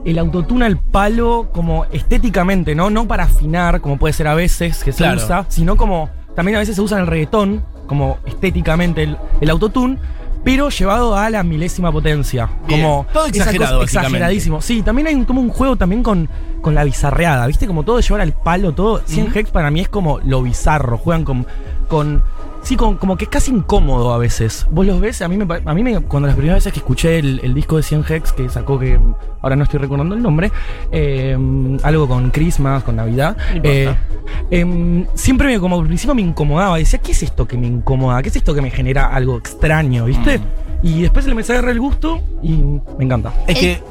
el 0.06 0.20
autotune 0.20 0.66
al 0.66 0.78
palo, 0.78 1.50
como 1.54 1.86
estéticamente, 1.92 2.76
¿no? 2.76 2.90
No 2.90 3.08
para 3.08 3.24
afinar, 3.24 3.80
como 3.82 3.98
puede 3.98 4.14
ser 4.14 4.28
a 4.28 4.34
veces 4.36 4.84
que 4.84 4.92
se 4.92 4.98
Claro. 5.00 5.18
usa, 5.24 5.46
sino 5.50 5.78
como 5.78 6.10
también 6.36 6.56
a 6.58 6.60
veces 6.60 6.76
se 6.76 6.82
usa 6.82 6.98
en 6.98 7.04
el 7.04 7.08
reggaetón, 7.08 7.64
como 7.88 8.18
estéticamente 8.26 9.04
el, 9.04 9.18
el 9.42 9.50
autotune. 9.50 9.98
Pero 10.44 10.68
llevado 10.70 11.16
a 11.16 11.30
la 11.30 11.42
milésima 11.42 11.90
potencia. 11.90 12.50
Bien. 12.68 12.82
Como 12.82 13.06
Todo 13.14 13.28
exagerado, 13.28 13.80
cosa- 13.80 14.02
exageradísimo. 14.02 14.62
Sí, 14.62 14.82
también 14.82 15.08
hay 15.08 15.16
un- 15.16 15.24
como 15.24 15.40
un 15.40 15.48
juego 15.48 15.78
también 15.78 16.04
con, 16.04 16.28
con 16.62 16.76
la 16.76 16.84
bizarreada, 16.84 17.48
¿viste? 17.48 17.66
Como 17.66 17.84
todo 17.84 18.02
llevar 18.02 18.20
al 18.20 18.34
palo, 18.34 18.74
todo. 18.74 19.02
100 19.06 19.32
Hex 19.34 19.52
para 19.52 19.72
mí 19.72 19.80
es 19.80 19.88
como 19.88 20.20
lo 20.20 20.42
bizarro. 20.44 20.98
Juegan 20.98 21.24
con. 21.24 21.48
con 21.88 22.24
sí, 22.64 22.76
con, 22.76 22.98
como 22.98 23.16
que 23.18 23.26
es 23.26 23.30
casi 23.30 23.52
incómodo 23.52 24.14
a 24.14 24.18
veces. 24.18 24.66
Vos 24.72 24.86
los 24.86 25.00
ves, 25.00 25.22
a 25.22 25.28
mí 25.28 25.38
me. 25.38 25.46
A 25.66 25.74
mí 25.74 25.84
me 25.84 26.00
cuando 26.02 26.28
las 26.28 26.36
primeras 26.36 26.58
veces 26.58 26.74
que 26.74 26.80
escuché 26.80 27.20
el, 27.20 27.40
el 27.44 27.54
disco 27.54 27.78
de 27.78 27.84
100 27.84 28.06
Hex, 28.10 28.34
que 28.34 28.50
sacó 28.50 28.80
que. 28.80 29.00
Ahora 29.42 29.56
no 29.56 29.64
estoy 29.64 29.80
recordando 29.80 30.16
el 30.16 30.22
nombre. 30.22 30.52
eh, 30.92 31.38
algo 31.84 32.08
con 32.08 32.32
Christmas, 32.32 32.84
con 32.84 32.96
Navidad. 32.96 33.36
Eh, 33.62 33.94
em, 34.52 35.06
siempre 35.16 35.48
me, 35.48 35.60
como 35.60 35.80
al 35.80 35.86
principio 35.88 36.16
me 36.16 36.22
incomodaba. 36.22 36.78
Decía, 36.78 37.00
¿qué 37.00 37.12
es 37.12 37.24
esto 37.24 37.46
que 37.48 37.58
me 37.58 37.68
incomoda? 37.68 38.22
¿Qué 38.22 38.30
es 38.30 38.36
esto 38.38 38.54
que 38.54 38.62
me 38.62 38.72
genera 38.72 39.08
algo 39.08 39.38
extraño? 39.38 40.06
¿Viste? 40.06 40.40
Mm. 40.40 40.44
Y 40.84 41.02
después 41.02 41.24
le 41.26 41.32
empecé 41.32 41.54
a 41.54 41.56
agarrar 41.56 41.72
el 41.72 41.80
gusto 41.80 42.22
y 42.44 42.50
me 42.52 43.06
encanta. 43.06 43.34
Es 43.48 43.58
que 43.58 43.82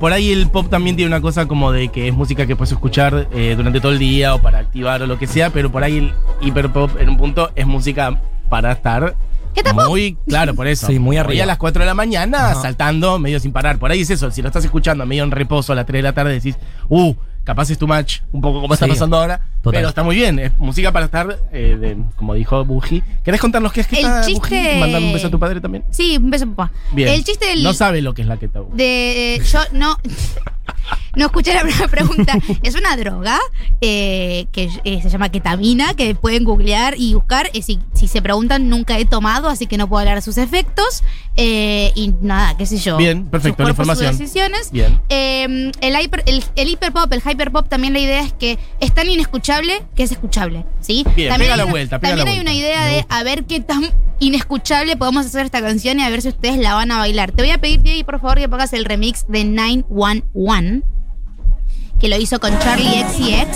por 0.00 0.12
ahí 0.12 0.32
el 0.32 0.48
pop 0.48 0.68
también 0.68 0.96
tiene 0.96 1.08
una 1.08 1.20
cosa 1.20 1.46
como 1.46 1.70
de 1.70 1.88
que 1.88 2.08
es 2.08 2.14
música 2.14 2.46
que 2.46 2.56
puedes 2.56 2.72
escuchar 2.72 3.28
eh, 3.32 3.54
durante 3.56 3.80
todo 3.80 3.92
el 3.92 4.00
día 4.00 4.34
o 4.34 4.42
para 4.42 4.58
activar 4.58 5.00
o 5.02 5.06
lo 5.06 5.18
que 5.18 5.28
sea, 5.28 5.50
pero 5.50 5.70
por 5.70 5.84
ahí 5.84 5.98
el 5.98 6.12
hiperpop 6.40 7.00
en 7.00 7.10
un 7.10 7.16
punto 7.16 7.50
es 7.54 7.64
música 7.66 8.20
para 8.50 8.72
estar 8.72 9.14
¿Qué 9.54 9.62
tal, 9.62 9.76
pop? 9.76 9.88
muy 9.88 10.16
claro 10.26 10.54
por 10.54 10.66
eso. 10.66 10.88
Sí, 10.88 10.98
muy 10.98 11.14
Hoy 11.16 11.20
arriba. 11.20 11.44
a 11.44 11.46
las 11.46 11.58
4 11.58 11.80
de 11.80 11.86
la 11.86 11.94
mañana 11.94 12.50
Ajá. 12.50 12.62
saltando 12.62 13.18
medio 13.20 13.38
sin 13.38 13.52
parar. 13.52 13.78
Por 13.78 13.92
ahí 13.92 14.00
es 14.00 14.10
eso, 14.10 14.30
si 14.32 14.42
lo 14.42 14.48
estás 14.48 14.64
escuchando 14.64 15.06
medio 15.06 15.22
en 15.22 15.30
reposo 15.30 15.72
a 15.72 15.76
las 15.76 15.86
3 15.86 16.00
de 16.00 16.02
la 16.02 16.12
tarde 16.12 16.32
decís, 16.32 16.56
"Uh, 16.88 17.14
capaz 17.44 17.70
es 17.70 17.78
too 17.78 17.86
much", 17.88 18.20
un 18.32 18.40
poco 18.40 18.60
como 18.60 18.74
está 18.74 18.86
pasando 18.86 19.16
ahora, 19.16 19.38
Total. 19.62 19.78
pero 19.78 19.88
está 19.88 20.02
muy 20.02 20.16
bien, 20.16 20.38
es 20.38 20.56
música 20.58 20.92
para 20.92 21.06
estar 21.06 21.38
eh, 21.52 21.76
de- 21.80 21.96
como 22.16 22.34
dijo 22.34 22.64
Buji. 22.64 23.02
¿Querés 23.24 23.40
contarnos 23.40 23.72
qué 23.72 23.80
es 23.82 23.86
que 23.86 23.96
El 24.00 24.04
está 24.06 24.22
chiste- 24.22 24.34
Buji? 24.40 24.80
Mandar 24.80 25.02
un 25.02 25.12
beso 25.12 25.26
a 25.26 25.30
tu 25.30 25.38
padre 25.38 25.60
también. 25.60 25.84
Sí, 25.90 26.16
un 26.16 26.30
beso, 26.30 26.46
papá. 26.52 26.72
Bien. 26.92 27.08
El 27.08 27.24
chiste 27.24 27.46
del. 27.46 27.62
No 27.62 27.72
sabe 27.72 28.02
lo 28.02 28.14
que 28.14 28.22
es 28.22 28.28
la 28.28 28.36
keto. 28.36 28.68
de 28.74 29.40
yo 29.50 29.58
no 29.72 29.96
no 31.16 31.26
escuché 31.26 31.54
la 31.54 31.62
primera 31.62 31.88
pregunta 31.88 32.34
es 32.62 32.74
una 32.74 32.96
droga 32.96 33.38
eh, 33.80 34.46
que 34.52 34.70
eh, 34.84 35.00
se 35.02 35.10
llama 35.10 35.28
ketamina 35.30 35.94
que 35.94 36.14
pueden 36.14 36.44
googlear 36.44 36.94
y 36.96 37.14
buscar 37.14 37.50
Eh, 37.52 37.62
si, 37.62 37.78
si 37.94 38.08
se 38.08 38.22
preguntan 38.22 38.68
nunca 38.68 38.98
he 38.98 39.04
tomado 39.04 39.48
así 39.48 39.66
que 39.66 39.76
no 39.76 39.88
puedo 39.88 40.00
hablar 40.00 40.16
de 40.16 40.22
sus 40.22 40.38
efectos 40.38 41.02
Eh, 41.36 41.92
y 41.94 42.12
nada 42.20 42.56
qué 42.56 42.66
sé 42.66 42.76
yo 42.78 42.96
Bien, 42.98 43.24
perfecto, 43.26 43.62
la 43.62 43.68
sus 43.70 43.72
información. 43.78 44.18
decisiones 44.18 44.70
Bien. 44.70 45.00
Eh, 45.08 45.70
el, 45.80 45.96
hyper, 46.00 46.22
el, 46.26 46.44
el 46.56 46.68
hiperpop, 46.68 47.10
el 47.12 47.20
hyperpop, 47.22 47.68
también 47.68 47.92
la 47.94 48.00
idea 48.00 48.20
es 48.22 48.32
que 48.34 48.58
es 48.80 48.92
tan 48.92 49.08
inescuchable 49.08 49.82
que 49.94 50.02
es 50.02 50.12
escuchable, 50.12 50.64
¿sí? 50.80 51.04
Bien, 51.16 51.30
también 51.30 51.38
pega 51.40 51.52
hay 51.54 51.58
la 51.58 51.64
una- 51.64 51.70
vuelta, 51.72 51.98
pega 51.98 52.16
También 52.16 52.26
la 52.26 52.32
hay 52.34 52.40
una 52.40 52.54
idea 52.54 52.84
de 52.86 53.06
a 53.08 53.22
ver 53.22 53.44
qué 53.44 53.60
tan 53.60 53.90
inescuchable 54.18 54.96
podemos 54.96 55.26
hacer 55.26 55.44
esta 55.46 55.60
canción 55.60 55.98
y 55.98 56.02
a 56.02 56.10
ver 56.10 56.22
si 56.22 56.28
ustedes 56.28 56.58
la 56.58 56.74
van 56.74 56.90
a 56.92 56.98
bailar. 56.98 57.32
Te 57.32 57.42
voy 57.42 57.50
a 57.50 57.58
pedir, 57.58 57.82
Diego, 57.82 58.04
por 58.06 58.20
favor, 58.20 58.38
que 58.38 58.48
pongas 58.48 58.72
el 58.72 58.84
remix 58.84 59.26
de 59.28 59.44
911, 59.44 60.82
que 62.02 62.08
lo 62.08 62.16
hizo 62.16 62.40
con 62.40 62.58
Charlie. 62.58 63.04
Mirror. 63.16 63.46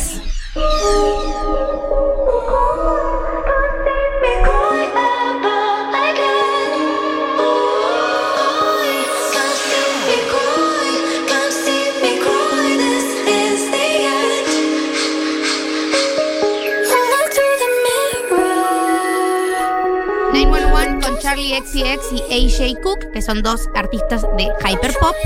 911 20.32 21.00
con 21.04 21.18
Charlie 21.18 21.56
XCX 21.56 22.12
y 22.12 22.22
AJ 22.30 22.80
Cook, 22.80 23.10
que 23.12 23.22
son 23.22 23.42
dos 23.42 23.68
artistas 23.74 24.22
de 24.36 24.44
hyperpop. 24.64 25.16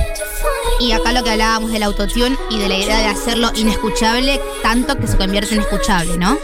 Y 0.81 0.93
acá 0.93 1.13
lo 1.13 1.23
que 1.23 1.31
hablábamos 1.31 1.71
del 1.71 1.83
autotune 1.83 2.37
y 2.51 2.59
de 2.59 2.69
la 2.69 2.77
idea 2.77 2.99
de 2.99 3.07
hacerlo 3.07 3.51
inescuchable, 3.55 4.41
tanto 4.63 4.97
que 4.97 5.07
se 5.07 5.17
convierte 5.17 5.55
en 5.55 5.61
escuchable, 5.61 6.17
¿no? 6.17 6.39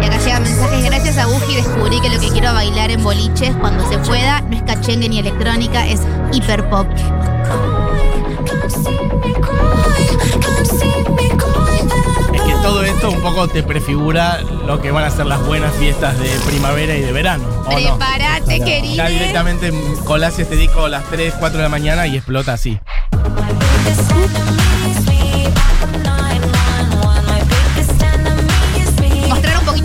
Y 0.00 0.04
acá 0.06 0.18
llegan 0.18 0.42
mensajes, 0.42 0.84
gracias 0.84 1.18
a 1.18 1.26
Buji 1.26 1.56
descubrí 1.56 2.00
que 2.00 2.10
lo 2.10 2.20
que 2.20 2.28
quiero 2.28 2.52
bailar 2.52 2.90
en 2.90 3.02
boliches 3.02 3.54
cuando 3.56 3.88
se 3.88 3.98
pueda 3.98 4.40
no 4.42 4.56
es 4.56 4.62
cachengue 4.62 5.08
ni 5.08 5.18
electrónica, 5.18 5.86
es 5.86 6.00
hiperpop. 6.32 6.86
Poco 13.44 13.52
te 13.52 13.62
prefigura 13.62 14.40
lo 14.66 14.80
que 14.80 14.90
van 14.90 15.04
a 15.04 15.10
ser 15.10 15.26
las 15.26 15.44
buenas 15.44 15.74
fiestas 15.74 16.18
de 16.18 16.28
primavera 16.46 16.94
y 16.96 17.00
de 17.00 17.12
verano. 17.12 17.44
¿o 17.66 17.78
no? 17.80 17.98
Prepárate, 17.98 18.58
Ya 18.58 18.64
querida. 18.64 19.08
directamente 19.08 19.72
colás 20.04 20.38
este 20.38 20.56
disco 20.56 20.84
a 20.86 20.88
las 20.88 21.04
3, 21.10 21.34
4 21.38 21.58
de 21.58 21.62
la 21.62 21.68
mañana 21.68 22.06
y 22.06 22.16
explota 22.16 22.54
así. 22.54 22.78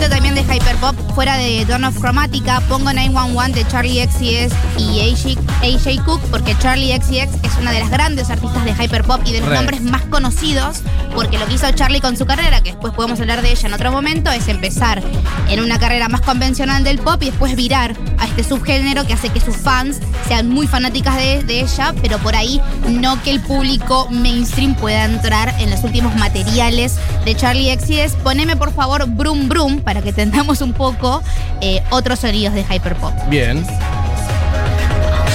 Poquito 0.00 0.14
también 0.14 0.34
de 0.34 0.42
hyperpop 0.42 0.94
fuera 1.14 1.36
de 1.36 1.64
Dawn 1.66 1.84
of 1.84 1.98
Chromatica. 1.98 2.60
Pongo 2.68 2.92
911 2.92 3.52
de 3.52 3.68
Charlie 3.68 4.02
XCX 4.02 4.54
y 4.78 5.00
AJ, 5.00 5.38
AJ 5.62 6.04
Cook 6.04 6.20
porque 6.30 6.56
Charlie 6.58 6.94
XCX 6.96 7.34
es 7.42 7.58
una 7.60 7.72
de 7.72 7.80
las 7.80 7.90
grandes 7.90 8.30
artistas 8.30 8.64
de 8.64 8.72
hyperpop 8.72 9.20
y 9.26 9.32
de 9.32 9.40
los 9.40 9.48
Re. 9.48 9.56
nombres 9.56 9.82
más 9.82 10.02
conocidos 10.02 10.80
porque 11.14 11.38
lo 11.38 11.46
que 11.46 11.54
hizo 11.54 11.70
Charlie 11.72 12.00
con 12.00 12.16
su 12.16 12.24
carrera, 12.24 12.62
que 12.62 12.70
después 12.70 12.94
podemos 12.94 13.20
hablar 13.20 13.42
de 13.42 13.50
ella 13.50 13.68
en 13.68 13.74
otro 13.74 13.90
momento, 13.90 14.30
es 14.30 14.48
empezar 14.48 15.02
en 15.48 15.60
una 15.60 15.78
carrera 15.78 16.08
más 16.08 16.20
convencional 16.20 16.84
del 16.84 16.98
pop 16.98 17.22
y 17.22 17.26
después 17.26 17.56
virar 17.56 17.96
a 18.18 18.26
este 18.26 18.44
subgénero 18.44 19.06
que 19.06 19.14
hace 19.14 19.28
que 19.30 19.40
sus 19.40 19.56
fans 19.56 19.98
sean 20.28 20.48
muy 20.48 20.66
fanáticas 20.66 21.16
de, 21.16 21.42
de 21.42 21.60
ella, 21.60 21.92
pero 22.00 22.18
por 22.18 22.36
ahí 22.36 22.60
no 22.88 23.20
que 23.22 23.32
el 23.32 23.40
público 23.40 24.08
mainstream 24.10 24.74
pueda 24.76 25.04
entrar 25.04 25.54
en 25.58 25.70
los 25.70 25.82
últimos 25.82 26.14
materiales 26.16 26.96
de 27.24 27.34
Charlie 27.34 27.76
XCX. 27.76 28.14
Poneme 28.22 28.56
por 28.56 28.72
favor 28.72 29.06
Brum 29.06 29.48
Brum 29.48 29.80
para 29.90 30.02
que 30.02 30.10
entendamos 30.10 30.60
un 30.60 30.72
poco 30.72 31.20
eh, 31.60 31.82
otros 31.90 32.20
sonidos 32.20 32.54
de 32.54 32.62
hyperpop. 32.62 33.12
Bien. 33.28 33.66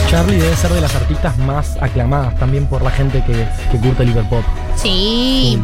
Charlie 0.09 0.37
debe 0.37 0.55
ser 0.55 0.71
de 0.71 0.79
las 0.79 0.95
artistas 0.95 1.37
más 1.39 1.75
aclamadas 1.81 2.39
también 2.39 2.65
por 2.65 2.81
la 2.81 2.89
gente 2.89 3.21
que, 3.25 3.45
que 3.69 3.77
curte 3.77 4.03
el 4.03 4.11
hiperpop. 4.11 4.45
Sí. 4.77 5.61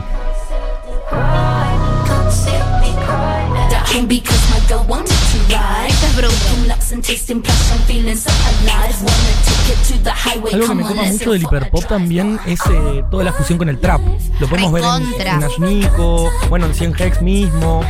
Algo 10.32 10.68
que 10.68 10.76
me 10.76 10.84
copa 10.84 11.04
mucho 11.04 11.32
del 11.32 11.44
hiperpop 11.44 11.86
también 11.86 12.40
es 12.46 12.60
eh, 12.70 13.04
toda 13.10 13.24
la 13.24 13.32
fusión 13.32 13.58
con 13.58 13.70
el 13.70 13.80
trap. 13.80 14.02
Lo 14.42 14.48
podemos 14.48 14.74
ver 14.74 14.84
en, 14.84 15.28
en 15.28 15.44
Ashnico, 15.44 16.30
bueno, 16.50 16.66
en 16.66 16.74
100 16.74 16.96
Hex 17.00 17.22
mismo. 17.22 17.86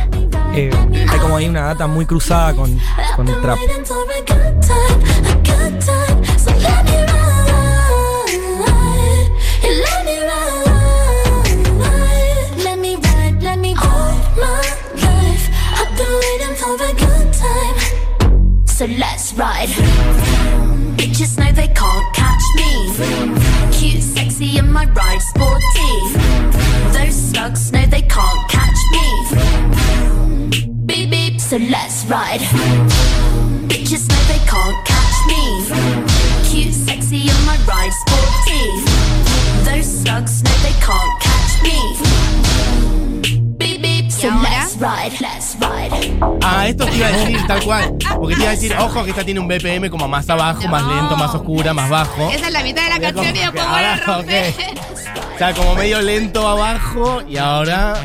Eh, 0.54 0.70
hay 1.08 1.18
como 1.18 1.36
ahí 1.36 1.48
una 1.48 1.62
data 1.62 1.86
muy 1.86 2.04
cruzada 2.04 2.52
con, 2.54 2.78
con 3.16 3.26
el 3.26 3.40
trap. 3.40 3.58
Waiting 3.58 3.84
for 3.86 4.04
a 4.04 4.20
good 4.20 4.60
time, 4.60 5.02
a 5.24 5.34
good 5.42 5.80
time. 5.80 6.24
So 6.38 6.50
let 6.50 6.84
me 6.84 6.96
ride, 7.06 8.38
let 9.80 10.04
me 10.04 10.18
ride, 10.28 10.64
let 12.64 12.76
me 12.78 12.96
ride, 12.96 13.42
let 13.42 13.58
me 13.58 13.74
all 13.80 14.12
my 14.36 14.60
life. 15.00 15.48
I've 15.72 15.96
been 15.96 16.12
waiting 16.20 16.54
for 16.56 16.74
a 16.74 16.92
good 16.92 17.32
time. 17.32 17.76
So 18.66 18.84
let's 18.84 19.32
ride. 19.32 19.70
Bitches 20.98 21.38
know 21.38 21.50
they 21.52 21.68
can't 21.68 22.14
catch 22.14 22.42
me. 22.56 22.92
Cute, 23.72 24.02
sexy, 24.02 24.58
and 24.58 24.70
my 24.70 24.84
ride 24.84 25.22
sporty. 25.22 26.12
Those 26.92 27.14
slugs 27.30 27.72
know 27.72 27.86
they 27.86 28.02
can't 28.02 28.50
catch 28.50 28.78
me. 28.92 29.08
So 31.52 31.58
let's 31.58 32.06
ride. 32.06 32.40
Bitches 33.68 34.08
know 34.08 34.22
they 34.32 34.40
can't 34.48 34.86
catch 34.86 35.18
me. 35.28 35.42
Cute, 36.48 36.72
sexy, 36.72 37.28
and 37.28 37.44
my 37.44 37.58
ride 37.68 37.92
sporty. 37.92 38.80
Those 39.68 40.00
slugs 40.00 40.42
know 40.42 40.56
they 40.62 40.72
can't 40.80 41.20
catch 41.20 41.62
me. 41.62 41.76
Beep 43.58 43.82
beep, 43.82 44.10
so 44.10 44.28
Y 44.28 44.42
let's 44.42 44.78
ride, 44.78 45.12
let's 45.20 45.54
ride. 45.60 46.18
Ah, 46.42 46.68
esto 46.68 46.86
te 46.86 46.96
iba 46.96 47.08
a 47.08 47.12
decir 47.18 47.46
tal 47.46 47.62
cual. 47.62 47.98
Porque 48.16 48.34
te 48.34 48.40
iba 48.40 48.50
a 48.50 48.54
decir, 48.54 48.74
ojo, 48.78 49.04
que 49.04 49.10
esta 49.10 49.22
tiene 49.22 49.38
un 49.38 49.46
BPM 49.46 49.90
como 49.90 50.08
más 50.08 50.30
abajo, 50.30 50.66
más 50.68 50.86
lento, 50.86 51.18
más 51.18 51.34
oscura, 51.34 51.74
más 51.74 51.90
bajo. 51.90 52.30
esa 52.30 52.46
es 52.46 52.52
la 52.54 52.62
mitad 52.62 52.84
de 52.84 52.88
la 52.88 53.12
canción 53.12 53.36
y 53.36 53.40
como 53.40 53.52
después 53.52 53.66
a 53.66 53.76
ahora, 53.76 53.96
romper. 54.06 54.54
O 55.34 55.38
sea, 55.38 55.52
como 55.52 55.74
medio 55.74 56.00
lento 56.00 56.48
abajo 56.48 57.20
y 57.28 57.36
ahora. 57.36 58.00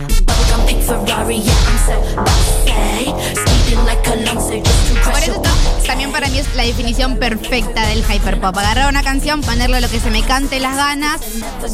Por 4.25 5.19
eso 5.23 5.41
también 5.85 6.11
para 6.11 6.27
mí 6.27 6.39
es 6.39 6.53
la 6.55 6.63
definición 6.63 7.17
perfecta 7.17 7.85
del 7.87 8.03
hyperpop. 8.03 8.57
Agarrar 8.57 8.89
una 8.89 9.03
canción, 9.03 9.41
ponerle 9.41 9.79
lo 9.81 9.89
que 9.89 9.99
se 9.99 10.09
me 10.09 10.23
cante 10.23 10.59
las 10.59 10.75
ganas, 10.75 11.21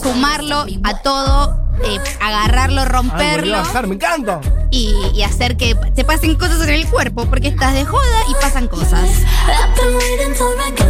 sumarlo 0.02 0.66
a 0.84 0.98
todo, 1.02 1.58
eh, 1.84 2.00
agarrarlo, 2.22 2.82
Ay, 2.82 2.88
romperlo 2.88 3.56
a 3.56 3.62
bajar, 3.62 3.88
me 3.88 3.96
encanta. 3.96 4.40
y, 4.72 4.94
y 5.14 5.24
hacer 5.24 5.58
que 5.58 5.76
te 5.96 6.04
pasen 6.04 6.36
cosas 6.36 6.62
en 6.62 6.70
el 6.70 6.88
cuerpo, 6.88 7.26
porque 7.26 7.48
estás 7.48 7.74
de 7.74 7.86
joda 7.86 8.20
y 8.30 8.34
pasan 8.42 8.68
cosas. 8.68 9.02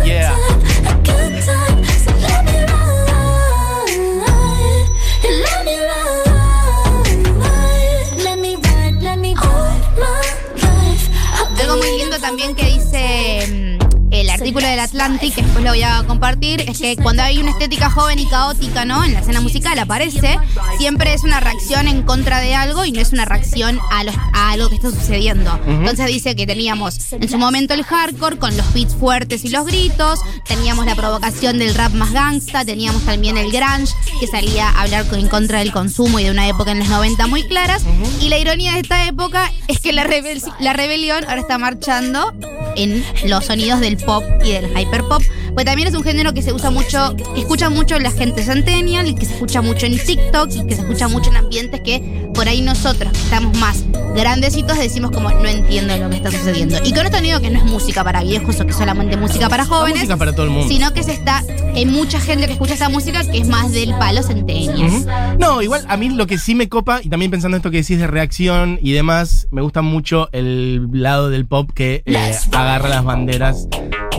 Yeah. 0.04 0.34
También 12.24 12.56
que 12.56 12.64
dice 12.64 13.63
artículo 14.44 14.68
del 14.68 14.80
Atlantic, 14.80 15.36
que 15.36 15.42
después 15.42 15.64
lo 15.64 15.70
voy 15.72 15.84
a 15.84 16.04
compartir, 16.06 16.62
es 16.68 16.78
que 16.80 16.98
cuando 16.98 17.24
hay 17.24 17.38
una 17.38 17.52
estética 17.52 17.90
joven 17.90 18.20
y 18.20 18.26
caótica, 18.28 18.84
¿no? 18.84 19.02
En 19.06 19.14
la 19.14 19.20
escena 19.22 19.40
musical 19.40 19.80
aparece, 19.80 20.38
siempre 20.78 21.14
es 21.14 21.24
una 21.24 21.40
reacción 21.40 21.88
en 21.88 22.04
contra 22.04 22.40
de 22.42 22.54
algo 22.54 22.84
y 22.84 22.92
no 22.92 23.00
es 23.00 23.14
una 23.14 23.24
reacción 23.24 23.80
a, 23.92 24.04
los- 24.04 24.16
a 24.34 24.52
algo 24.52 24.68
que 24.70 24.76
está 24.76 24.90
sucediendo. 24.92 25.58
Entonces 25.66 26.08
dice 26.08 26.36
que 26.36 26.46
teníamos 26.46 27.14
en 27.14 27.30
su 27.30 27.38
momento 27.38 27.74
el 27.74 27.84
hardcore 27.86 28.38
con 28.38 28.56
los 28.58 28.74
beats 28.74 28.96
fuertes 28.96 29.46
y 29.46 29.50
los 29.50 29.66
gritos, 29.66 30.20
teníamos 30.46 30.86
la 30.86 30.96
provocación 30.96 31.58
del 31.58 31.74
rap 31.74 31.94
más 31.94 32.12
gangsta, 32.12 32.66
teníamos 32.66 33.02
también 33.04 33.38
el 33.38 33.50
grunge, 33.50 33.94
que 34.20 34.28
salía 34.28 34.68
a 34.70 34.82
hablar 34.82 35.08
con- 35.08 35.20
en 35.20 35.30
contra 35.30 35.60
del 35.60 35.72
consumo 35.72 36.20
y 36.20 36.26
de 36.26 36.32
una 36.32 36.48
época 36.50 36.72
en 36.72 36.80
los 36.80 36.90
90 36.90 37.28
muy 37.28 37.44
claras. 37.48 37.84
Y 38.22 38.28
la 38.28 38.38
ironía 38.40 38.74
de 38.74 38.80
esta 38.82 39.06
época 39.08 39.52
es 39.70 39.80
que 39.80 39.94
la, 39.94 40.04
rebel- 40.04 40.44
la 40.60 40.74
rebelión 40.74 41.24
ahora 41.30 41.40
está 41.40 41.58
marchando 41.58 42.34
en 42.76 43.04
los 43.26 43.46
sonidos 43.46 43.80
del 43.80 43.98
pop 43.98 44.24
y 44.44 44.52
del 44.52 44.66
hyperpop. 44.66 45.22
Pues 45.54 45.66
también 45.66 45.88
es 45.88 45.94
un 45.94 46.04
género 46.04 46.34
que 46.34 46.42
se 46.42 46.52
usa 46.52 46.72
mucho, 46.72 47.16
que 47.16 47.42
escucha 47.42 47.70
mucho 47.70 48.00
la 48.00 48.12
gente 48.12 48.44
centennial 48.44 49.08
y 49.08 49.16
que 49.16 49.26
se 49.26 49.34
escucha 49.34 49.62
mucho 49.62 49.86
en 49.86 49.98
TikTok 49.98 50.50
y 50.52 50.66
que 50.66 50.76
se 50.76 50.82
escucha 50.82 51.08
mucho 51.08 51.30
en 51.30 51.38
ambientes 51.38 51.82
que 51.82 52.02
por 52.34 52.48
ahí 52.48 52.62
nosotros, 52.62 53.12
que 53.12 53.20
estamos 53.20 53.58
más 53.60 53.84
grandecitos, 54.16 54.78
decimos 54.78 55.12
como 55.12 55.30
no 55.30 55.48
entiendo 55.48 55.96
lo 55.98 56.10
que 56.10 56.18
está 56.18 56.32
sucediendo. 56.32 56.78
Y 56.84 56.94
con 56.94 57.06
esto 57.06 57.18
no 57.18 57.24
digo 57.24 57.40
que 57.40 57.50
no 57.50 57.60
es 57.60 57.66
música 57.66 58.04
para 58.04 58.24
viejos 58.24 58.60
o 58.60 58.66
que 58.66 58.72
es 58.72 58.78
solamente 58.78 59.18
música 59.18 59.50
para 59.50 59.66
jóvenes, 59.66 60.00
música 60.00 60.18
para 60.18 60.34
todo 60.34 60.46
el 60.46 60.52
mundo. 60.52 60.68
sino 60.68 60.94
que 60.94 61.04
se 61.04 61.14
está, 61.14 61.44
hay 61.76 61.86
mucha 61.86 62.20
gente 62.20 62.46
que 62.48 62.54
escucha 62.54 62.74
esa 62.74 62.90
música 62.90 63.24
que 63.24 63.40
es 63.40 63.48
más 63.48 63.72
del 63.72 63.94
palo 63.96 64.24
centennial. 64.24 64.90
Ujú. 64.90 65.06
No, 65.40 65.62
igual 65.62 65.86
a 65.88 65.98
mí 65.98 66.10
lo 66.10 66.28
que 66.28 66.38
sí 66.38 66.56
me 66.56 66.70
copa, 66.70 67.02
y 67.04 67.10
también 67.10 67.32
pensando 67.32 67.58
esto 67.58 67.72
que 67.72 67.78
decís 67.78 68.00
de 68.00 68.08
reacción 68.08 68.80
y 68.82 68.92
demás, 68.92 69.48
me 69.52 69.62
gusta 69.62 69.82
mucho 69.82 70.30
el 70.32 70.88
lado 70.92 71.30
del 71.30 71.46
pop 71.46 71.70
que 71.74 72.04
eh, 72.06 72.36
agarra 72.52 72.90
las 72.90 73.04
banderas 73.04 73.68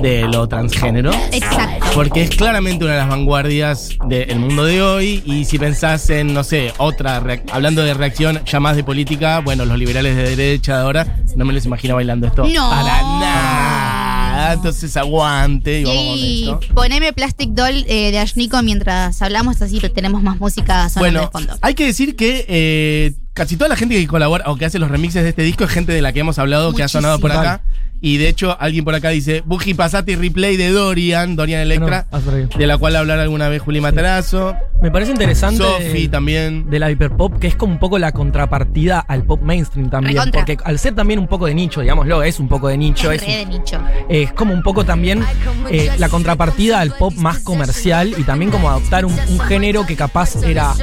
de 0.02 0.22
lo 0.28 0.48
transgénero. 0.48 1.12
Exacto. 1.32 1.86
Porque 1.94 2.22
es 2.22 2.30
claramente 2.30 2.84
una 2.84 2.94
de 2.94 3.00
las 3.00 3.08
vanguardias 3.08 3.96
del 4.08 4.38
mundo 4.40 4.64
de 4.64 4.82
hoy. 4.82 5.22
Y 5.24 5.44
si 5.44 5.58
pensás 5.58 6.10
en, 6.10 6.34
no 6.34 6.42
sé, 6.42 6.72
otra, 6.78 7.22
hablando 7.52 7.82
de 7.82 7.94
reacción 7.94 8.03
ya 8.08 8.60
más 8.60 8.76
de 8.76 8.84
política, 8.84 9.40
bueno, 9.40 9.64
los 9.64 9.78
liberales 9.78 10.16
de 10.16 10.36
derecha 10.36 10.76
de 10.76 10.82
ahora, 10.82 11.16
no 11.36 11.44
me 11.44 11.52
los 11.52 11.64
imagino 11.66 11.94
bailando 11.94 12.26
esto. 12.26 12.46
No. 12.46 12.70
Para 12.70 13.02
nada. 13.02 14.52
Entonces 14.54 14.96
aguante 14.96 15.80
y 15.80 15.84
vamos 15.84 15.96
con 16.06 16.18
Y 16.18 16.42
esto. 16.44 16.74
poneme 16.74 17.12
Plastic 17.12 17.50
Doll 17.50 17.84
eh, 17.88 18.10
de 18.10 18.18
Ashnico 18.18 18.60
mientras 18.62 19.20
hablamos, 19.22 19.60
así 19.62 19.80
tenemos 19.94 20.22
más 20.22 20.38
música 20.38 20.88
sonando 20.88 21.20
de 21.20 21.26
Bueno, 21.26 21.30
fondo. 21.32 21.56
hay 21.62 21.74
que 21.74 21.86
decir 21.86 22.14
que 22.16 22.44
eh, 22.48 23.14
casi 23.32 23.56
toda 23.56 23.68
la 23.68 23.76
gente 23.76 23.94
que 23.94 24.06
colabora 24.06 24.50
o 24.50 24.56
que 24.56 24.64
hace 24.64 24.78
los 24.78 24.90
remixes 24.90 25.22
de 25.22 25.30
este 25.30 25.42
disco 25.42 25.64
es 25.64 25.70
gente 25.70 25.92
de 25.92 26.02
la 26.02 26.12
que 26.12 26.20
hemos 26.20 26.38
hablado, 26.38 26.72
que 26.74 26.82
ha 26.82 26.88
sonado 26.88 27.18
por 27.20 27.32
acá. 27.32 27.62
Y 28.06 28.18
de 28.18 28.28
hecho, 28.28 28.54
alguien 28.60 28.84
por 28.84 28.94
acá 28.94 29.08
dice, 29.08 29.42
Buji 29.46 29.72
Pasati 29.72 30.14
Replay 30.14 30.58
de 30.58 30.68
Dorian, 30.70 31.36
Dorian 31.36 31.62
Electra, 31.62 32.06
de 32.54 32.66
la 32.66 32.76
cual 32.76 32.96
hablar 32.96 33.18
alguna 33.18 33.48
vez 33.48 33.62
Juli 33.62 33.80
Matarazo, 33.80 34.54
Me 34.82 34.90
parece 34.90 35.12
interesante. 35.12 35.62
Sofi 35.64 36.02
de- 36.02 36.08
también. 36.08 36.68
de 36.68 36.78
la 36.78 36.90
hiperpop, 36.90 37.38
que 37.38 37.46
es 37.46 37.56
como 37.56 37.72
un 37.72 37.78
poco 37.78 37.98
la 37.98 38.12
contrapartida 38.12 39.00
al 39.00 39.24
pop 39.24 39.40
mainstream 39.40 39.88
también. 39.88 40.16
Recontra. 40.16 40.40
Porque 40.44 40.58
al 40.64 40.78
ser 40.78 40.94
también 40.94 41.18
un 41.18 41.26
poco 41.28 41.46
de 41.46 41.54
nicho, 41.54 41.80
digámoslo, 41.80 42.22
es 42.22 42.38
un 42.40 42.48
poco 42.48 42.68
de 42.68 42.76
nicho, 42.76 43.10
Es 43.10 43.22
es, 43.22 43.26
re 43.28 43.36
de 43.38 43.46
nicho. 43.46 43.80
es 44.10 44.32
como 44.34 44.52
un 44.52 44.62
poco 44.62 44.84
también 44.84 45.24
eh, 45.70 45.90
la 45.96 46.10
contrapartida 46.10 46.80
al 46.80 46.90
pop 46.96 47.14
más 47.14 47.38
comercial 47.38 48.14
y 48.18 48.24
también 48.24 48.50
como 48.50 48.68
adoptar 48.68 49.06
un, 49.06 49.16
un 49.30 49.40
género 49.40 49.86
que 49.86 49.96
capaz 49.96 50.42
era 50.44 50.74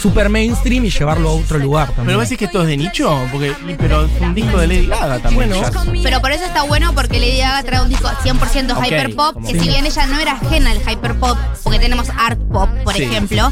super 0.00 0.28
mainstream 0.28 0.86
y 0.86 0.90
llevarlo 0.90 1.28
a 1.28 1.32
otro 1.34 1.58
lugar 1.60 1.86
también. 1.88 2.06
Pero 2.06 2.18
vos 2.18 2.28
decís 2.28 2.38
que 2.38 2.46
esto 2.46 2.62
es 2.62 2.66
de 2.68 2.76
nicho, 2.76 3.16
porque 3.30 3.52
y- 3.68 3.74
pero 3.74 4.06
es 4.06 4.10
un 4.20 4.34
disco 4.34 4.58
de 4.58 4.66
Lady 4.66 4.86
Gaga 4.86 5.18
también. 5.20 5.50
Bueno. 5.50 5.70
Pero 6.02 6.20
por 6.20 6.32
eso 6.32 6.44
está 6.44 6.63
bueno 6.66 6.94
porque 6.94 7.18
Lady 7.20 7.38
Gaga 7.38 7.62
trae 7.62 7.80
un 7.82 7.88
disco 7.88 8.08
100% 8.08 8.72
Ok, 8.76 8.86
hyperpop, 8.86 9.36
que 9.46 9.58
si 9.60 9.68
bien 9.68 9.84
ella 9.86 10.06
no 10.06 10.18
era 10.18 10.32
ajena 10.32 10.70
al 10.70 10.78
hyperpop, 10.78 11.36
porque 11.62 11.78
tenemos 11.78 12.08
art 12.16 12.38
pop, 12.52 12.68
por 12.84 12.94
Sí. 12.94 13.02
ejemplo, 13.04 13.50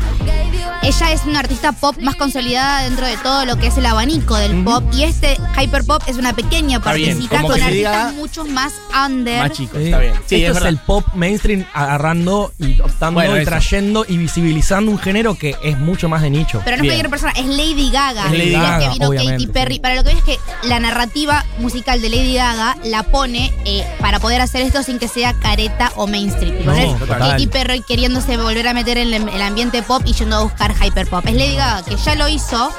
ella 0.83 1.13
es 1.13 1.25
una 1.27 1.41
artista 1.41 1.73
pop 1.73 1.97
más 2.01 2.17
consolidada 2.17 2.83
dentro 2.83 3.07
de 3.07 3.17
todo 3.19 3.45
lo 3.47 3.57
que 3.57 3.69
es 3.69 3.77
el 3.77 3.87
abanico 3.87 4.37
del 4.37 4.65
pop 4.65 4.83
y 4.93 5.05
este 5.05 5.39
hyperpop 5.61 6.03
es 6.09 6.17
una 6.17 6.33
pequeña 6.33 6.81
partecita 6.81 7.43
con 7.43 7.53
artistas 7.53 7.93
Gaga- 7.93 8.13
muchos 8.13 8.49
más 8.49 8.73
under. 9.07 9.41
Más 9.43 9.53
chicos, 9.53 9.79
Sí. 9.79 9.85
está 9.87 9.99
bien. 9.99 10.15
Sí, 10.27 10.45
Esto 10.45 10.59
es 10.59 10.65
el 10.65 10.79
pop 10.79 11.05
mainstream 11.15 11.65
agarrando 11.73 12.53
y 12.59 12.81
optando 12.81 13.21
Bueno, 13.21 13.37
y 13.37 13.41
eso. 13.43 13.51
trayendo 13.51 14.05
y 14.09 14.17
visibilizando 14.17 14.91
un 14.91 14.99
género 14.99 15.35
que 15.37 15.55
es 15.63 15.79
mucho 15.79 16.09
más 16.09 16.23
de 16.23 16.31
nicho. 16.31 16.61
Pero 16.65 16.77
no 16.79 16.83
es 16.85 16.89
cualquier 16.89 17.11
persona, 17.11 17.33
es 17.37 17.47
Lady 17.47 17.91
Gaga. 17.91 18.27
Es 18.27 18.33
Lady 18.33 18.53
Gaga, 18.53 18.79
que 18.79 18.89
vino 18.99 19.11
Katy 19.31 19.47
Perry. 19.49 19.75
sí. 19.75 19.81
Para 19.81 19.95
lo 19.97 20.03
que 20.05 20.09
veo 20.11 20.19
es 20.19 20.25
que 20.25 20.39
la 20.69 20.81
narrativa 20.81 21.45
musical 21.59 22.01
de 22.03 22.09
Lady 22.11 22.35
Gaga 22.35 22.77
la 22.93 23.03
pone 23.03 23.53
eh, 23.65 23.87
para 24.01 24.21
poder 24.21 24.43
hacer 24.43 24.61
esto 24.61 24.83
sin 24.83 24.99
que 24.99 25.09
sea 25.09 25.33
careta 25.33 25.93
o 25.97 26.07
mainstream. 26.07 26.65
No, 26.65 26.95
total. 26.99 27.19
Katy 27.19 27.47
Perry 27.47 27.81
queriéndose 27.81 28.37
volver 28.37 28.69
a 28.69 28.75
meter 28.75 28.99
en 28.99 29.15
el, 29.15 29.29
el 29.29 29.43
ambiente 29.43 29.83
pop 29.83 30.03
y 30.05 30.13
yendo 30.13 30.37
a 30.37 30.43
buscar 30.43 30.75
hyperpop. 30.81 31.27
Es 31.27 31.35
Lady 31.35 31.57
Gaga 31.57 31.83
que 31.83 31.97
ya 31.97 32.15
lo 32.15 32.29
hizo 32.29 32.71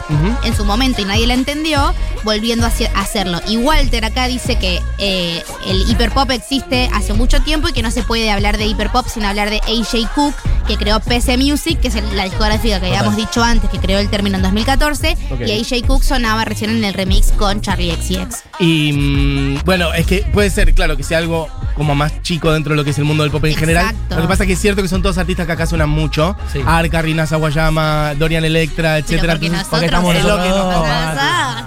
en 0.43 0.55
su 0.55 0.65
momento 0.65 1.01
y 1.01 1.05
nadie 1.05 1.25
la 1.25 1.33
entendió, 1.33 1.95
volviendo 2.23 2.67
a 2.67 2.71
hacerlo. 2.95 3.41
Y 3.47 3.57
Walter 3.57 4.05
acá 4.05 4.27
dice 4.27 4.57
que 4.57 4.81
eh, 4.99 5.43
el 5.65 5.89
hiperpop 5.89 6.29
existe 6.29 6.89
hace 6.93 7.13
mucho 7.13 7.41
tiempo 7.41 7.67
y 7.69 7.73
que 7.73 7.81
no 7.81 7.89
se 7.89 8.03
puede 8.03 8.29
hablar 8.29 8.57
de 8.57 8.67
hiperpop 8.67 9.07
sin 9.07 9.25
hablar 9.25 9.49
de 9.49 9.61
AJ 9.61 10.13
Cook, 10.13 10.35
que 10.67 10.77
creó 10.77 10.99
PC 10.99 11.37
Music, 11.37 11.79
que 11.79 11.87
es 11.89 11.95
la 12.13 12.23
discográfica 12.23 12.79
que 12.79 12.87
habíamos 12.87 13.15
dicho 13.15 13.43
antes, 13.43 13.69
que 13.69 13.79
creó 13.79 13.99
el 13.99 14.09
término 14.09 14.37
en 14.37 14.43
2014. 14.43 15.17
Ok. 15.31 15.41
Y 15.41 15.51
AJ 15.61 15.87
Cook 15.87 16.03
sonaba 16.03 16.45
recién 16.45 16.71
en 16.71 16.83
el 16.83 16.93
remix 16.93 17.31
con 17.31 17.61
Charlie 17.61 17.91
XCX. 17.91 18.43
Y 18.59 18.93
mm, 18.93 19.65
bueno, 19.65 19.93
es 19.93 20.05
que 20.05 20.23
puede 20.33 20.49
ser, 20.49 20.73
claro, 20.73 20.97
que 20.97 21.03
sea 21.03 21.17
algo 21.17 21.47
como 21.83 21.95
más 21.95 22.21
chico 22.21 22.49
dentro 22.53 22.71
de 22.71 22.77
lo 22.77 22.85
que 22.85 22.91
es 22.91 22.97
el 22.97 23.03
mundo 23.03 23.23
del 23.23 23.31
pop 23.31 23.43
en 23.43 23.55
general. 23.55 23.87
Exacto. 23.87 24.15
Lo 24.15 24.21
que 24.21 24.27
pasa 24.29 24.43
es 24.43 24.47
que 24.47 24.53
es 24.53 24.59
cierto 24.59 24.81
que 24.81 24.87
son 24.87 25.01
todos 25.01 25.17
artistas 25.17 25.45
que 25.45 25.51
acá 25.51 25.65
suenan 25.65 25.89
mucho. 25.89 26.33
Sí. 26.51 26.61
Arca, 26.65 27.01
Rina 27.01 27.27
Sawayama, 27.27 28.13
Dorian 28.15 28.45
Electra, 28.45 28.99
etcétera. 28.99 29.33
porque 29.33 29.47
Entonces, 29.47 29.67
nosotros 29.69 29.83
estamos 29.83 30.15
es 30.15 30.23
lo 30.23 30.41
que 30.41 30.47
nos 30.47 30.63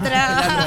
nuestra, 0.00 0.66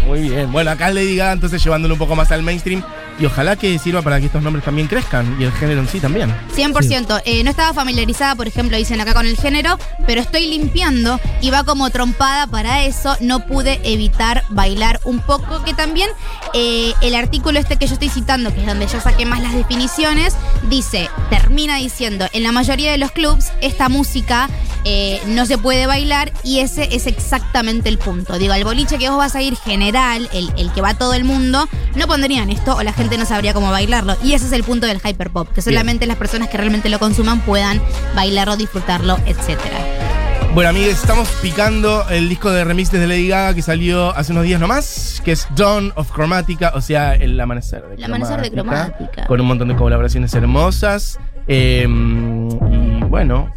muy 0.06 0.20
bien. 0.22 0.50
Bueno, 0.50 0.72
acá 0.72 0.90
Lady 0.90 1.14
Gaga 1.14 1.32
entonces 1.32 1.62
llevándolo 1.62 1.94
un 1.94 1.98
poco 1.98 2.16
más 2.16 2.32
al 2.32 2.42
mainstream 2.42 2.82
y 3.20 3.26
ojalá 3.26 3.54
que 3.56 3.78
sirva 3.78 4.00
para 4.02 4.18
que 4.18 4.26
estos 4.26 4.42
nombres 4.42 4.64
también 4.64 4.88
crezcan 4.88 5.36
y 5.38 5.44
el 5.44 5.52
género 5.52 5.80
en 5.80 5.88
sí 5.88 6.00
también. 6.00 6.34
100%. 6.56 7.22
Eh, 7.26 7.44
no 7.44 7.50
estaba 7.50 7.74
familiarizada, 7.74 8.34
por 8.34 8.48
ejemplo, 8.48 8.76
dicen 8.76 9.00
acá 9.00 9.12
con 9.12 9.26
el 9.26 9.36
género, 9.36 9.78
pero 10.06 10.22
estoy 10.22 10.46
limpiando 10.46 11.20
y 11.42 11.50
va 11.50 11.64
como 11.64 11.90
trompada 11.90 12.46
para 12.46 12.84
eso. 12.84 13.16
No 13.20 13.46
pude 13.46 13.80
evitar 13.84 14.42
bailar 14.48 15.00
un 15.04 15.20
poco, 15.20 15.62
que 15.62 15.74
también 15.74 16.08
eh, 16.54 16.94
el 17.02 17.14
artículo 17.14 17.58
este 17.58 17.76
que 17.76 17.86
yo 17.86 17.92
estoy 17.92 18.08
citando, 18.08 18.54
que 18.54 18.60
es 18.60 18.66
donde 18.66 18.79
yo 18.86 19.00
saqué 19.00 19.26
más 19.26 19.40
las 19.40 19.54
definiciones, 19.54 20.34
dice, 20.68 21.08
termina 21.28 21.76
diciendo, 21.76 22.26
en 22.32 22.42
la 22.42 22.52
mayoría 22.52 22.90
de 22.90 22.98
los 22.98 23.10
clubs 23.10 23.52
esta 23.60 23.88
música 23.88 24.48
eh, 24.84 25.20
no 25.26 25.44
se 25.46 25.58
puede 25.58 25.86
bailar 25.86 26.32
y 26.42 26.60
ese 26.60 26.88
es 26.94 27.06
exactamente 27.06 27.88
el 27.88 27.98
punto. 27.98 28.38
Digo, 28.38 28.52
al 28.52 28.64
boliche 28.64 28.98
que 28.98 29.08
vos 29.08 29.18
vas 29.18 29.34
a 29.34 29.42
ir 29.42 29.56
general, 29.56 30.28
el, 30.32 30.52
el 30.56 30.72
que 30.72 30.80
va 30.80 30.94
todo 30.94 31.14
el 31.14 31.24
mundo, 31.24 31.68
no 31.94 32.06
pondrían 32.06 32.50
esto 32.50 32.76
o 32.76 32.82
la 32.82 32.92
gente 32.92 33.18
no 33.18 33.26
sabría 33.26 33.54
cómo 33.54 33.70
bailarlo. 33.70 34.16
Y 34.22 34.34
ese 34.34 34.46
es 34.46 34.52
el 34.52 34.64
punto 34.64 34.86
del 34.86 35.00
hyperpop, 35.04 35.52
que 35.52 35.62
solamente 35.62 36.06
las 36.06 36.16
personas 36.16 36.48
que 36.48 36.56
realmente 36.56 36.88
lo 36.88 36.98
consuman 36.98 37.40
puedan 37.40 37.80
bailarlo, 38.14 38.56
disfrutarlo, 38.56 39.18
etcétera. 39.26 40.09
Bueno, 40.52 40.70
amigos, 40.70 40.94
estamos 40.94 41.28
picando 41.40 42.08
el 42.10 42.28
disco 42.28 42.50
de 42.50 42.64
remixes 42.64 42.98
de 42.98 43.06
Lady 43.06 43.28
Gaga 43.28 43.54
que 43.54 43.62
salió 43.62 44.14
hace 44.16 44.32
unos 44.32 44.44
días 44.44 44.60
nomás, 44.60 45.22
que 45.24 45.30
es 45.30 45.46
Dawn 45.54 45.92
of 45.94 46.12
Chromatica, 46.12 46.72
o 46.74 46.80
sea, 46.80 47.14
el 47.14 47.38
amanecer 47.38 47.86
de 47.86 47.94
El 47.94 48.04
amanecer 48.04 48.40
de 48.40 48.50
Cromática. 48.50 49.26
Con 49.28 49.40
un 49.40 49.46
montón 49.46 49.68
de 49.68 49.76
colaboraciones 49.76 50.34
hermosas. 50.34 51.20
Eh, 51.46 51.86
y 51.86 53.04
bueno, 53.04 53.52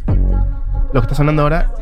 lo 0.92 1.00
que 1.00 1.04
está 1.04 1.16
sonando 1.16 1.42
ahora 1.42 1.72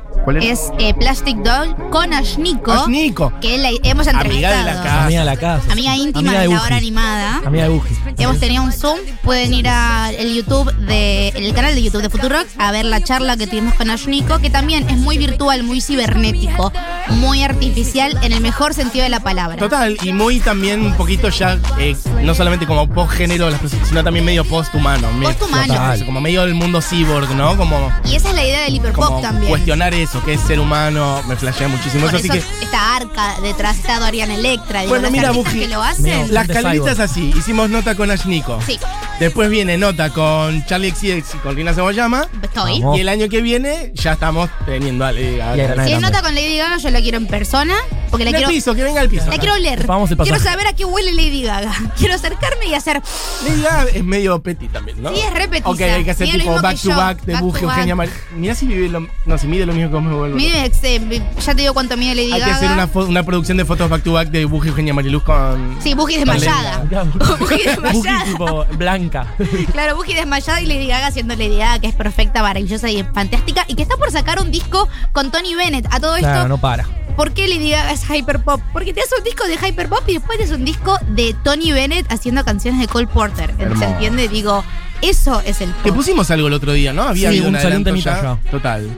Es 0.40 0.70
eh, 0.78 0.94
Plastic 0.94 1.36
Doll 1.38 1.74
con 1.90 2.12
Ashniko, 2.14 2.86
Nico. 2.88 3.32
que 3.40 3.58
la 3.58 3.70
hemos 3.82 4.06
Amiga 4.06 4.22
entrevistado. 4.22 4.56
de 4.58 4.64
la 4.74 4.82
casa. 4.82 5.04
Amiga 5.04 5.20
de 5.20 5.26
la 5.26 5.36
casa. 5.36 5.72
Amiga 5.72 5.96
íntima 5.96 6.18
Amiga 6.20 6.40
de 6.42 6.48
la 6.48 6.62
hora 6.62 6.76
animada. 6.76 7.40
Amiga 7.44 7.64
de 7.64 7.70
Buji. 7.70 7.94
Hemos 8.18 8.38
tenido 8.38 8.62
un 8.62 8.72
Zoom. 8.72 8.98
Pueden 9.22 9.52
ir 9.52 9.68
al 9.68 10.16
YouTube 10.32 10.72
de 10.76 11.28
el 11.30 11.52
canal 11.54 11.74
de 11.74 11.82
YouTube 11.82 12.02
de 12.02 12.08
Futurock 12.10 12.46
a 12.58 12.70
ver 12.70 12.84
la 12.84 13.02
charla 13.02 13.36
que 13.36 13.46
tuvimos 13.48 13.74
con 13.74 13.90
Ashniko, 13.90 14.38
que 14.38 14.48
también 14.50 14.88
es 14.88 14.96
muy 14.96 15.18
virtual, 15.18 15.64
muy 15.64 15.80
cibernético, 15.80 16.72
muy 17.10 17.42
artificial 17.42 18.18
en 18.22 18.32
el 18.32 18.40
mejor 18.40 18.74
sentido 18.74 19.02
de 19.04 19.08
la 19.10 19.20
palabra. 19.20 19.56
Total, 19.56 19.96
y 20.02 20.12
muy 20.12 20.40
también 20.40 20.80
un 20.84 20.94
poquito 20.94 21.28
ya, 21.28 21.58
eh, 21.78 21.96
no 22.22 22.34
solamente 22.34 22.66
como 22.66 22.88
post-género, 22.88 23.50
las 23.50 23.60
personas, 23.60 23.88
sino 23.88 24.02
también 24.04 24.24
medio 24.24 24.44
post-humano. 24.44 25.08
Post-humano. 25.22 25.74
Como 26.06 26.20
medio 26.20 26.42
del 26.42 26.54
mundo 26.54 26.80
cyborg, 26.80 27.30
¿no? 27.34 27.56
Como, 27.56 27.92
Y 28.04 28.14
esa 28.16 28.30
es 28.30 28.34
la 28.34 28.44
idea 28.44 28.62
del 28.62 28.74
hiperpop 28.76 29.04
como 29.04 29.20
también. 29.20 29.48
cuestionar 29.50 29.94
eso, 29.94 30.22
que 30.24 30.34
es 30.34 30.40
ser 30.40 30.60
humano, 30.60 31.22
me 31.26 31.36
flashea 31.36 31.68
muchísimo. 31.68 32.06
Por 32.06 32.14
Eso, 32.14 32.18
así 32.18 32.38
eso 32.38 32.48
que 32.58 32.64
está 32.64 32.96
Arca 32.96 33.34
detrás, 33.42 33.78
está 33.78 33.98
Dorian 34.00 34.30
Electra. 34.30 34.80
Digo, 34.80 34.90
Bueno, 34.90 35.10
mira, 35.10 35.32
que 35.52 35.68
lo 35.68 35.82
hacen. 35.82 36.04
Mío. 36.04 36.26
la 36.30 36.44
de 36.44 36.52
escalerita 36.52 36.90
es 36.92 36.96
cyborg. 36.96 37.10
así. 37.10 37.32
Hicimos 37.36 37.68
nota 37.70 37.94
con 37.94 38.10
Ash 38.10 38.24
Nico. 38.26 38.58
Sí, 38.66 38.78
Después 39.20 39.50
viene 39.50 39.78
nota 39.78 40.10
con 40.10 40.64
Charlie 40.66 40.90
XCX 40.90 41.34
y 41.34 41.38
con 41.38 41.54
Rina 41.54 41.72
Cebollama. 41.74 42.26
estoy. 42.42 42.80
Vamos. 42.80 42.98
Y 42.98 43.00
el 43.02 43.08
año 43.08 43.28
que 43.28 43.40
viene 43.40 43.92
ya 43.94 44.12
estamos 44.12 44.50
teniendo 44.66 45.04
a 45.04 45.12
Lady 45.12 45.40
a 45.40 45.52
Ariana 45.52 45.86
Si 45.86 45.92
es 45.92 46.00
nota 46.00 46.22
con 46.22 46.34
Lady 46.34 46.56
Gaga, 46.56 46.78
yo 46.78 46.90
la 46.90 47.00
quiero 47.00 47.18
en 47.18 47.26
persona, 47.26 47.74
porque 48.12 48.24
la 48.24 48.30
En 48.30 48.36
el 48.36 48.40
quiero, 48.42 48.52
piso, 48.52 48.74
que 48.74 48.84
venga 48.84 49.00
al 49.00 49.08
piso. 49.08 49.24
la 49.30 49.38
quiero 49.38 49.54
oler. 49.54 49.86
Vamos 49.86 50.10
el 50.10 50.18
Quiero 50.18 50.38
saber 50.38 50.66
a 50.66 50.74
qué 50.74 50.84
huele 50.84 51.12
Lady 51.12 51.42
Gaga. 51.42 51.72
Quiero 51.96 52.14
acercarme 52.14 52.66
y 52.66 52.74
hacer. 52.74 53.00
Lady 53.42 53.62
Gaga 53.62 53.84
es 53.94 54.04
medio 54.04 54.42
petit 54.42 54.70
también, 54.70 55.02
¿no? 55.02 55.14
Sí, 55.14 55.20
es 55.20 55.32
re 55.32 55.48
petiza. 55.48 55.70
Ok, 55.70 55.80
hay 55.80 56.04
que 56.04 56.10
hacer 56.10 56.26
Mide 56.26 56.38
lo 56.38 56.44
tipo 56.44 56.62
back 56.62 56.76
to 56.76 56.88
yo, 56.90 56.96
back 56.96 57.22
de 57.24 57.32
Eugenia 57.32 57.94
back. 57.94 58.08
Mar... 58.08 58.08
Mira 58.36 58.54
si 58.54 58.66
vive 58.66 58.90
lo... 58.90 59.08
No, 59.24 59.38
si 59.38 59.46
mide 59.46 59.64
lo 59.64 59.72
mismo 59.72 59.88
que 59.88 59.94
vos 59.94 60.04
me 60.04 60.14
vuelvo. 60.14 60.36
Mide, 60.36 60.66
eh, 60.82 61.22
ya 61.40 61.54
te 61.54 61.62
digo 61.62 61.72
cuánto 61.72 61.96
mide 61.96 62.14
Lady 62.14 62.32
Hay 62.32 62.40
que 62.42 62.50
Gaga. 62.50 62.56
hacer 62.56 62.70
una, 62.70 63.08
una 63.08 63.22
producción 63.22 63.56
de 63.56 63.64
fotos 63.64 63.88
back 63.88 64.02
to 64.02 64.12
back 64.12 64.28
de 64.28 64.44
Buji 64.44 64.68
Eugenia 64.68 64.92
Mariluz 64.92 65.22
con. 65.22 65.78
Sí, 65.82 65.94
Buji 65.94 66.16
con 66.16 66.24
desmayada. 66.26 66.84
Mirá, 66.84 67.04
Buji 67.04 67.34
Buji 67.38 67.62
desmayada. 67.64 68.24
tipo 68.24 68.64
blanca. 68.76 69.26
Claro, 69.72 69.96
Buji 69.96 70.12
desmayada 70.12 70.60
y 70.60 70.66
Lady 70.66 70.86
Gaga 70.86 71.06
haciendo 71.06 71.34
Lady 71.34 71.56
Gaga, 71.56 71.78
que 71.78 71.86
es 71.88 71.94
perfecta, 71.94 72.42
maravillosa 72.42 72.90
y 72.90 73.02
fantástica. 73.14 73.64
Y 73.68 73.74
que 73.74 73.82
está 73.82 73.96
por 73.96 74.10
sacar 74.10 74.38
un 74.38 74.50
disco 74.50 74.86
con 75.12 75.30
Tony 75.30 75.54
Bennett. 75.54 75.86
A 75.90 75.98
todo 75.98 76.16
esto, 76.16 76.28
Claro, 76.28 76.48
no 76.48 76.58
para. 76.58 76.86
¿por 77.16 77.32
qué 77.32 77.46
Lady 77.46 77.70
Gaga 77.70 77.92
es 77.92 78.01
hyperpop? 78.04 78.60
Porque 78.72 78.92
te 78.92 79.00
hace 79.00 79.14
un 79.18 79.24
disco 79.24 79.44
de 79.46 79.54
hyperpop 79.56 80.08
y 80.08 80.14
después 80.14 80.38
te 80.38 80.44
hace 80.44 80.54
un 80.54 80.64
disco 80.64 80.98
de 81.08 81.34
Tony 81.42 81.72
Bennett 81.72 82.10
haciendo 82.10 82.44
canciones 82.44 82.80
de 82.80 82.86
Cole 82.88 83.06
Porter. 83.06 83.54
¿Se 83.78 83.84
entiende? 83.84 84.28
Digo, 84.28 84.64
eso 85.00 85.40
es 85.44 85.60
el 85.60 85.72
Que 85.82 85.88
pop. 85.88 85.96
pusimos 85.96 86.30
algo 86.30 86.48
el 86.48 86.52
otro 86.54 86.72
día, 86.72 86.92
¿no? 86.92 87.02
Había 87.02 87.30
Sí, 87.30 87.38
habido 87.38 87.48
un 87.48 87.84
temita 87.84 88.22
ya. 88.22 88.38
ya. 88.44 88.50
Total. 88.50 88.88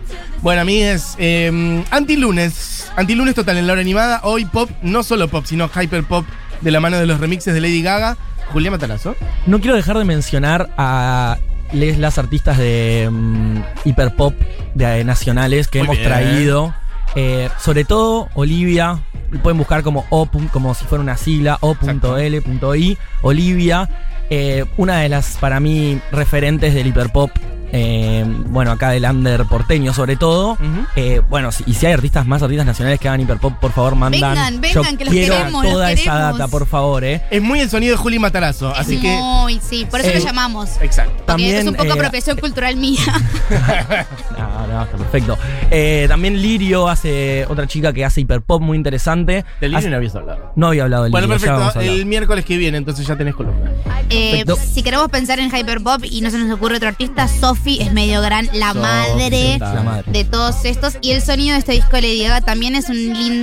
Bueno, 0.42 0.62
a 0.62 0.64
mí 0.64 0.82
es 0.82 1.14
eh, 1.18 1.82
antilunes. 1.90 2.90
Antilunes 2.96 3.34
total 3.34 3.56
en 3.56 3.66
la 3.66 3.72
hora 3.72 3.80
animada. 3.82 4.20
Hoy 4.24 4.44
pop, 4.44 4.70
no 4.82 5.02
solo 5.02 5.28
pop, 5.28 5.44
sino 5.46 5.68
hyperpop 5.68 6.26
de 6.60 6.70
la 6.70 6.80
mano 6.80 6.98
de 6.98 7.06
los 7.06 7.18
remixes 7.20 7.54
de 7.54 7.60
Lady 7.60 7.82
Gaga. 7.82 8.16
Julián 8.52 8.72
Matarazo. 8.72 9.16
No 9.46 9.58
quiero 9.60 9.74
dejar 9.74 9.96
de 9.98 10.04
mencionar 10.04 10.70
a 10.76 11.38
les, 11.72 11.98
las 11.98 12.18
artistas 12.18 12.58
de 12.58 13.08
mm, 13.10 13.56
hiperpop 13.86 14.34
de, 14.74 15.00
eh, 15.00 15.04
nacionales 15.04 15.66
que 15.68 15.78
Muy 15.78 15.86
hemos 15.86 15.96
bien. 15.96 16.08
traído. 16.08 16.74
Eh, 17.16 17.48
sobre 17.60 17.84
todo 17.84 18.28
Olivia, 18.34 18.98
pueden 19.42 19.58
buscar 19.58 19.82
como 19.82 20.04
O, 20.10 20.28
como 20.52 20.74
si 20.74 20.84
fuera 20.84 21.02
una 21.02 21.16
sigla, 21.16 21.58
O.L.I, 21.60 22.98
Olivia, 23.22 23.88
eh, 24.30 24.64
una 24.76 24.98
de 25.00 25.08
las 25.08 25.36
para 25.38 25.60
mí 25.60 26.00
referentes 26.10 26.74
del 26.74 26.86
hiperpop, 26.88 27.30
eh, 27.76 28.24
bueno, 28.46 28.70
acá 28.70 28.90
del 28.90 29.04
under 29.04 29.44
porteño 29.46 29.92
sobre 29.92 30.16
todo. 30.16 30.56
Eh, 30.94 31.20
bueno, 31.28 31.50
si- 31.50 31.64
y 31.66 31.74
si 31.74 31.86
hay 31.86 31.92
artistas 31.92 32.24
más, 32.24 32.40
artistas 32.42 32.66
nacionales 32.66 33.00
que 33.00 33.08
hagan 33.08 33.20
hiperpop, 33.20 33.54
por 33.58 33.72
favor, 33.72 33.96
mandan. 33.96 34.34
Vengan, 34.34 34.60
vengan, 34.60 34.92
Yo 34.92 34.98
que 34.98 35.04
los 35.04 35.12
quiero 35.14 35.34
queremos, 35.36 35.64
los 35.64 35.72
toda 35.72 35.92
esa 35.92 36.14
data, 36.14 36.48
por 36.48 36.66
favor, 36.66 37.02
eh. 37.04 37.22
Es 37.30 37.42
muy 37.42 37.60
el 37.60 37.68
sonido 37.70 37.96
de 37.96 38.02
Juli 38.02 38.18
Matarazo, 38.20 38.72
así 38.74 39.00
que. 39.00 39.08
muy, 39.16 39.60
sí, 39.60 39.86
por 39.90 40.00
eso 40.00 40.10
Eh, 40.10 40.18
lo 40.20 40.24
llamamos. 40.24 40.70
Exacto. 40.80 41.12
Porque 41.14 41.26
también, 41.26 41.56
es 41.56 41.66
un 41.66 41.74
poco 41.74 41.88
eh, 41.88 41.92
apropiación 41.92 42.36
cultural 42.38 42.76
mía. 42.76 43.00
No, 44.38 44.63
está 44.82 44.96
perfecto. 44.96 45.38
Eh, 45.70 46.06
también 46.08 46.40
Lirio 46.42 46.88
hace 46.88 47.46
otra 47.48 47.66
chica 47.66 47.92
que 47.92 48.04
hace 48.04 48.20
hiperpop 48.22 48.60
muy 48.60 48.76
interesante. 48.76 49.44
Del 49.60 49.74
Hace- 49.74 49.84
libro 49.86 49.90
no 49.90 49.96
habías 49.98 50.14
hablado. 50.16 50.52
no 50.56 50.66
había 50.68 50.82
hablado 50.82 51.02
del 51.04 51.12
Bueno, 51.12 51.26
Lirio, 51.28 51.40
perfecto. 51.56 51.80
El 51.80 52.06
miércoles 52.06 52.44
que 52.44 52.56
viene, 52.56 52.78
entonces 52.78 53.06
ya 53.06 53.16
tenés 53.16 53.34
columna. 53.34 53.70
Eh, 54.10 54.44
si 54.72 54.82
queremos 54.82 55.08
pensar 55.08 55.38
en 55.38 55.54
hyperpop 55.54 56.04
y 56.04 56.20
no 56.20 56.30
se 56.30 56.38
nos 56.38 56.50
ocurre 56.52 56.76
otro 56.76 56.88
artista, 56.88 57.28
Sophie 57.28 57.82
es 57.82 57.92
medio 57.92 58.20
gran, 58.20 58.48
la 58.52 58.68
Sophie, 58.68 58.82
madre 58.82 59.52
total. 59.54 59.74
La 59.76 59.82
madre. 59.82 60.12
de 60.12 60.24
todos 60.24 60.64
estos. 60.64 60.98
Y 61.00 61.12
el 61.12 61.22
sonido 61.22 61.52
de 61.54 61.58
este 61.60 61.72
disco 61.72 61.96
de 61.96 62.02
Lady 62.02 62.22
Gaga 62.24 62.40
también 62.40 62.74
es 62.74 62.88
un 62.88 62.96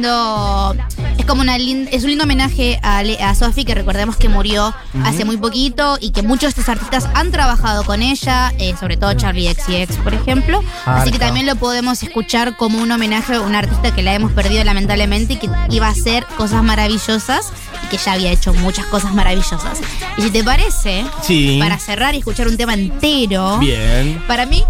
lindo. 0.05 0.75
Es 1.17 1.25
como 1.25 1.41
una 1.41 1.57
lin- 1.57 1.87
es 1.91 2.03
un 2.03 2.09
lindo 2.09 2.23
homenaje 2.25 2.79
a, 2.83 3.03
Le- 3.03 3.21
a 3.21 3.35
Sophie, 3.35 3.65
que 3.65 3.75
recordemos 3.75 4.17
que 4.17 4.27
murió 4.29 4.73
hace 5.03 5.25
muy 5.25 5.37
poquito 5.37 5.97
y 6.01 6.11
que 6.11 6.21
muchos 6.23 6.53
de 6.55 6.61
estos 6.61 6.69
artistas 6.69 7.07
han 7.13 7.31
trabajado 7.31 7.83
con 7.83 8.01
ella, 8.01 8.51
eh, 8.57 8.73
sobre 8.79 8.97
todo 8.97 9.13
Charlie 9.13 9.47
XCX, 9.53 9.97
por 9.97 10.13
ejemplo. 10.13 10.63
Así 10.85 11.11
que. 11.11 11.20
También 11.21 11.45
lo 11.45 11.55
podemos 11.55 12.01
escuchar 12.01 12.57
como 12.57 12.79
un 12.79 12.91
homenaje 12.91 13.35
a 13.35 13.41
una 13.41 13.59
artista 13.59 13.93
que 13.93 14.01
la 14.01 14.13
hemos 14.15 14.31
perdido 14.31 14.63
lamentablemente 14.63 15.33
y 15.33 15.35
que 15.37 15.49
iba 15.69 15.85
a 15.87 15.91
hacer 15.91 16.25
cosas 16.35 16.63
maravillosas 16.63 17.53
y 17.83 17.87
que 17.89 17.97
ya 17.97 18.13
había 18.13 18.31
hecho 18.31 18.53
muchas 18.55 18.87
cosas 18.87 19.13
maravillosas. 19.13 19.79
Y 20.17 20.23
si 20.23 20.31
te 20.31 20.43
parece, 20.43 21.05
Sí. 21.21 21.57
para 21.59 21.77
cerrar 21.77 22.15
y 22.15 22.19
escuchar 22.19 22.47
un 22.47 22.57
tema 22.57 22.73
entero, 22.73 23.59
Bien. 23.59 24.21
para 24.27 24.47
mí, 24.47 24.63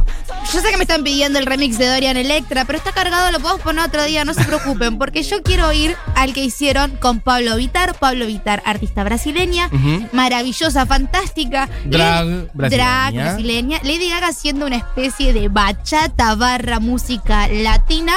yo 0.53 0.61
sé 0.61 0.69
que 0.69 0.77
me 0.77 0.83
están 0.83 1.03
pidiendo 1.03 1.39
el 1.39 1.45
remix 1.45 1.77
de 1.77 1.87
Dorian 1.87 2.17
Electra, 2.17 2.65
pero 2.65 2.77
está 2.77 2.91
cargado, 2.91 3.31
lo 3.31 3.39
podemos 3.39 3.61
poner 3.61 3.85
otro 3.85 4.03
día, 4.03 4.25
no 4.25 4.33
se 4.33 4.43
preocupen, 4.43 4.97
porque 4.97 5.23
yo 5.23 5.41
quiero 5.43 5.71
ir 5.71 5.95
al 6.15 6.33
que 6.33 6.43
hicieron 6.43 6.91
con 6.97 7.19
Pablo 7.19 7.55
Vitar. 7.55 7.95
Pablo 7.95 8.25
Vitar, 8.25 8.61
artista 8.65 9.03
brasileña, 9.03 9.69
maravillosa, 10.11 10.85
fantástica. 10.85 11.69
Drag 11.85 12.49
brasileña. 12.53 13.11
Drag 13.11 13.13
brasileña. 13.13 13.79
Lady 13.83 14.09
Gaga 14.09 14.27
haciendo 14.27 14.65
una 14.65 14.77
especie 14.77 15.33
de 15.33 15.47
bachata 15.47 16.35
barra 16.35 16.79
música 16.79 17.47
latina. 17.47 18.13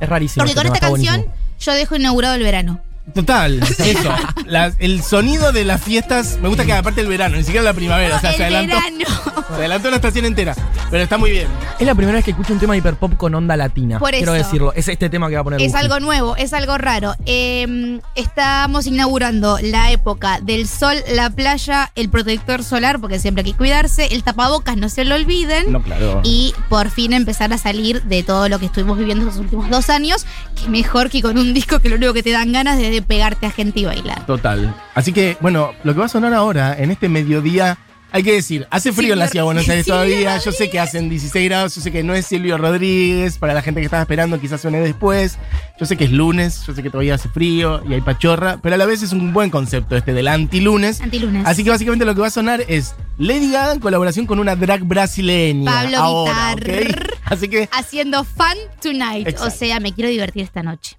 Es 0.00 0.08
rarísimo. 0.08 0.44
Porque 0.44 0.52
este 0.52 0.66
con 0.66 0.74
esta 0.74 0.86
canción 0.86 1.16
buenísimo. 1.16 1.34
yo 1.60 1.72
dejo 1.72 1.96
inaugurado 1.96 2.34
el 2.34 2.42
verano. 2.42 2.80
Total, 3.12 3.60
eso. 3.62 4.14
Las- 4.46 4.74
el 4.78 5.02
sonido 5.02 5.52
de 5.52 5.64
las 5.64 5.82
fiestas. 5.82 6.38
Me 6.40 6.48
gusta 6.48 6.64
que 6.64 6.72
aparte 6.72 7.00
el 7.00 7.06
verano, 7.06 7.36
ni 7.36 7.42
siquiera 7.44 7.62
la 7.64 7.74
primavera. 7.74 8.16
o 8.16 8.20
sea, 8.20 8.30
el 8.30 8.36
se 8.36 8.42
adelantó. 8.44 8.74
verano. 8.76 9.44
Se 9.48 9.54
adelantó 9.54 9.88
una 9.88 9.96
estación 9.96 10.24
entera. 10.24 10.54
Pero 10.90 11.02
está 11.02 11.18
muy 11.18 11.30
bien. 11.30 11.46
Es 11.78 11.86
la 11.86 11.94
primera 11.94 12.16
vez 12.16 12.24
que 12.24 12.30
escucho 12.30 12.52
un 12.52 12.58
tema 12.60 12.72
de 12.72 12.78
hiperpop 12.78 13.16
con 13.16 13.34
onda 13.34 13.56
latina. 13.56 13.98
Por 13.98 14.10
Quiero 14.10 14.34
eso. 14.34 14.44
decirlo. 14.44 14.72
Es 14.74 14.88
este 14.88 15.10
tema 15.10 15.28
que 15.28 15.34
va 15.34 15.42
a 15.42 15.44
poner 15.44 15.60
Es 15.60 15.72
Buji. 15.72 15.82
algo 15.84 16.00
nuevo, 16.00 16.36
es 16.36 16.52
algo 16.54 16.78
raro. 16.78 17.14
Eh, 17.26 18.00
estamos 18.14 18.86
inaugurando 18.86 19.58
la 19.60 19.90
época 19.92 20.40
del 20.40 20.66
sol, 20.66 20.96
la 21.12 21.30
playa, 21.30 21.90
el 21.94 22.08
protector 22.08 22.64
solar, 22.64 23.00
porque 23.00 23.18
siempre 23.18 23.44
hay 23.44 23.52
que 23.52 23.56
cuidarse, 23.58 24.06
el 24.14 24.22
tapabocas, 24.22 24.76
no 24.76 24.88
se 24.88 25.04
lo 25.04 25.14
olviden. 25.14 25.72
No, 25.72 25.82
claro. 25.82 26.20
Y 26.24 26.54
por 26.68 26.90
fin 26.90 27.12
empezar 27.12 27.52
a 27.52 27.58
salir 27.58 28.02
de 28.04 28.22
todo 28.22 28.48
lo 28.48 28.58
que 28.58 28.66
estuvimos 28.66 28.96
viviendo 28.98 29.26
estos 29.26 29.40
últimos 29.40 29.68
dos 29.68 29.90
años, 29.90 30.24
que 30.62 30.68
mejor 30.70 31.10
que 31.10 31.20
con 31.22 31.36
un 31.38 31.52
disco 31.54 31.80
que 31.80 31.88
lo 31.88 31.96
único 31.96 32.12
que 32.14 32.22
te 32.22 32.30
dan 32.30 32.52
ganas 32.52 32.78
es 32.78 32.93
de 32.94 33.02
pegarte 33.02 33.46
a 33.46 33.50
gente 33.50 33.80
y 33.80 33.84
bailar. 33.84 34.24
Total. 34.26 34.74
Así 34.94 35.12
que, 35.12 35.36
bueno, 35.40 35.72
lo 35.84 35.92
que 35.92 36.00
va 36.00 36.06
a 36.06 36.08
sonar 36.08 36.32
ahora, 36.34 36.76
en 36.78 36.90
este 36.90 37.08
mediodía, 37.08 37.78
hay 38.14 38.22
que 38.22 38.32
decir, 38.32 38.64
hace 38.70 38.92
frío 38.92 39.14
en 39.14 39.18
la 39.18 39.26
ciudad 39.26 39.42
de 39.42 39.46
Buenos 39.46 39.68
Aires 39.68 39.86
Silvio 39.86 39.96
todavía. 39.96 40.38
Yo 40.38 40.52
sé 40.52 40.70
que 40.70 40.78
hacen 40.78 41.08
16 41.08 41.48
grados, 41.48 41.74
yo 41.74 41.80
sé 41.80 41.90
que 41.90 42.04
no 42.04 42.14
es 42.14 42.24
Silvio 42.24 42.56
Rodríguez, 42.56 43.38
para 43.38 43.54
la 43.54 43.60
gente 43.60 43.80
que 43.80 43.86
estaba 43.86 44.02
esperando 44.02 44.40
quizás 44.40 44.60
suene 44.60 44.78
después. 44.78 45.36
Yo 45.80 45.84
sé 45.84 45.96
que 45.96 46.04
es 46.04 46.12
lunes, 46.12 46.64
yo 46.64 46.72
sé 46.74 46.84
que 46.84 46.90
todavía 46.90 47.16
hace 47.16 47.28
frío 47.28 47.82
y 47.88 47.92
hay 47.92 48.00
pachorra, 48.02 48.58
pero 48.62 48.76
a 48.76 48.78
la 48.78 48.86
vez 48.86 49.02
es 49.02 49.12
un 49.12 49.32
buen 49.32 49.50
concepto 49.50 49.96
este 49.96 50.12
del 50.12 50.28
antilunes. 50.28 51.00
Antilunes. 51.00 51.44
Así 51.44 51.64
que 51.64 51.70
básicamente 51.70 52.04
lo 52.04 52.14
que 52.14 52.20
va 52.20 52.28
a 52.28 52.30
sonar 52.30 52.62
es 52.68 52.94
Lady 53.18 53.50
Gaga 53.50 53.72
en 53.72 53.80
colaboración 53.80 54.26
con 54.26 54.38
una 54.38 54.54
drag 54.54 54.84
brasileña. 54.84 55.72
Pablo 55.72 55.98
ahora, 55.98 56.54
Vittar. 56.54 57.02
¿ok? 57.02 57.18
Así 57.24 57.48
que 57.48 57.68
Haciendo 57.72 58.22
fun 58.22 58.46
tonight, 58.80 59.26
Exacto. 59.26 59.48
o 59.48 59.50
sea, 59.50 59.80
me 59.80 59.92
quiero 59.92 60.08
divertir 60.08 60.44
esta 60.44 60.62
noche. 60.62 60.96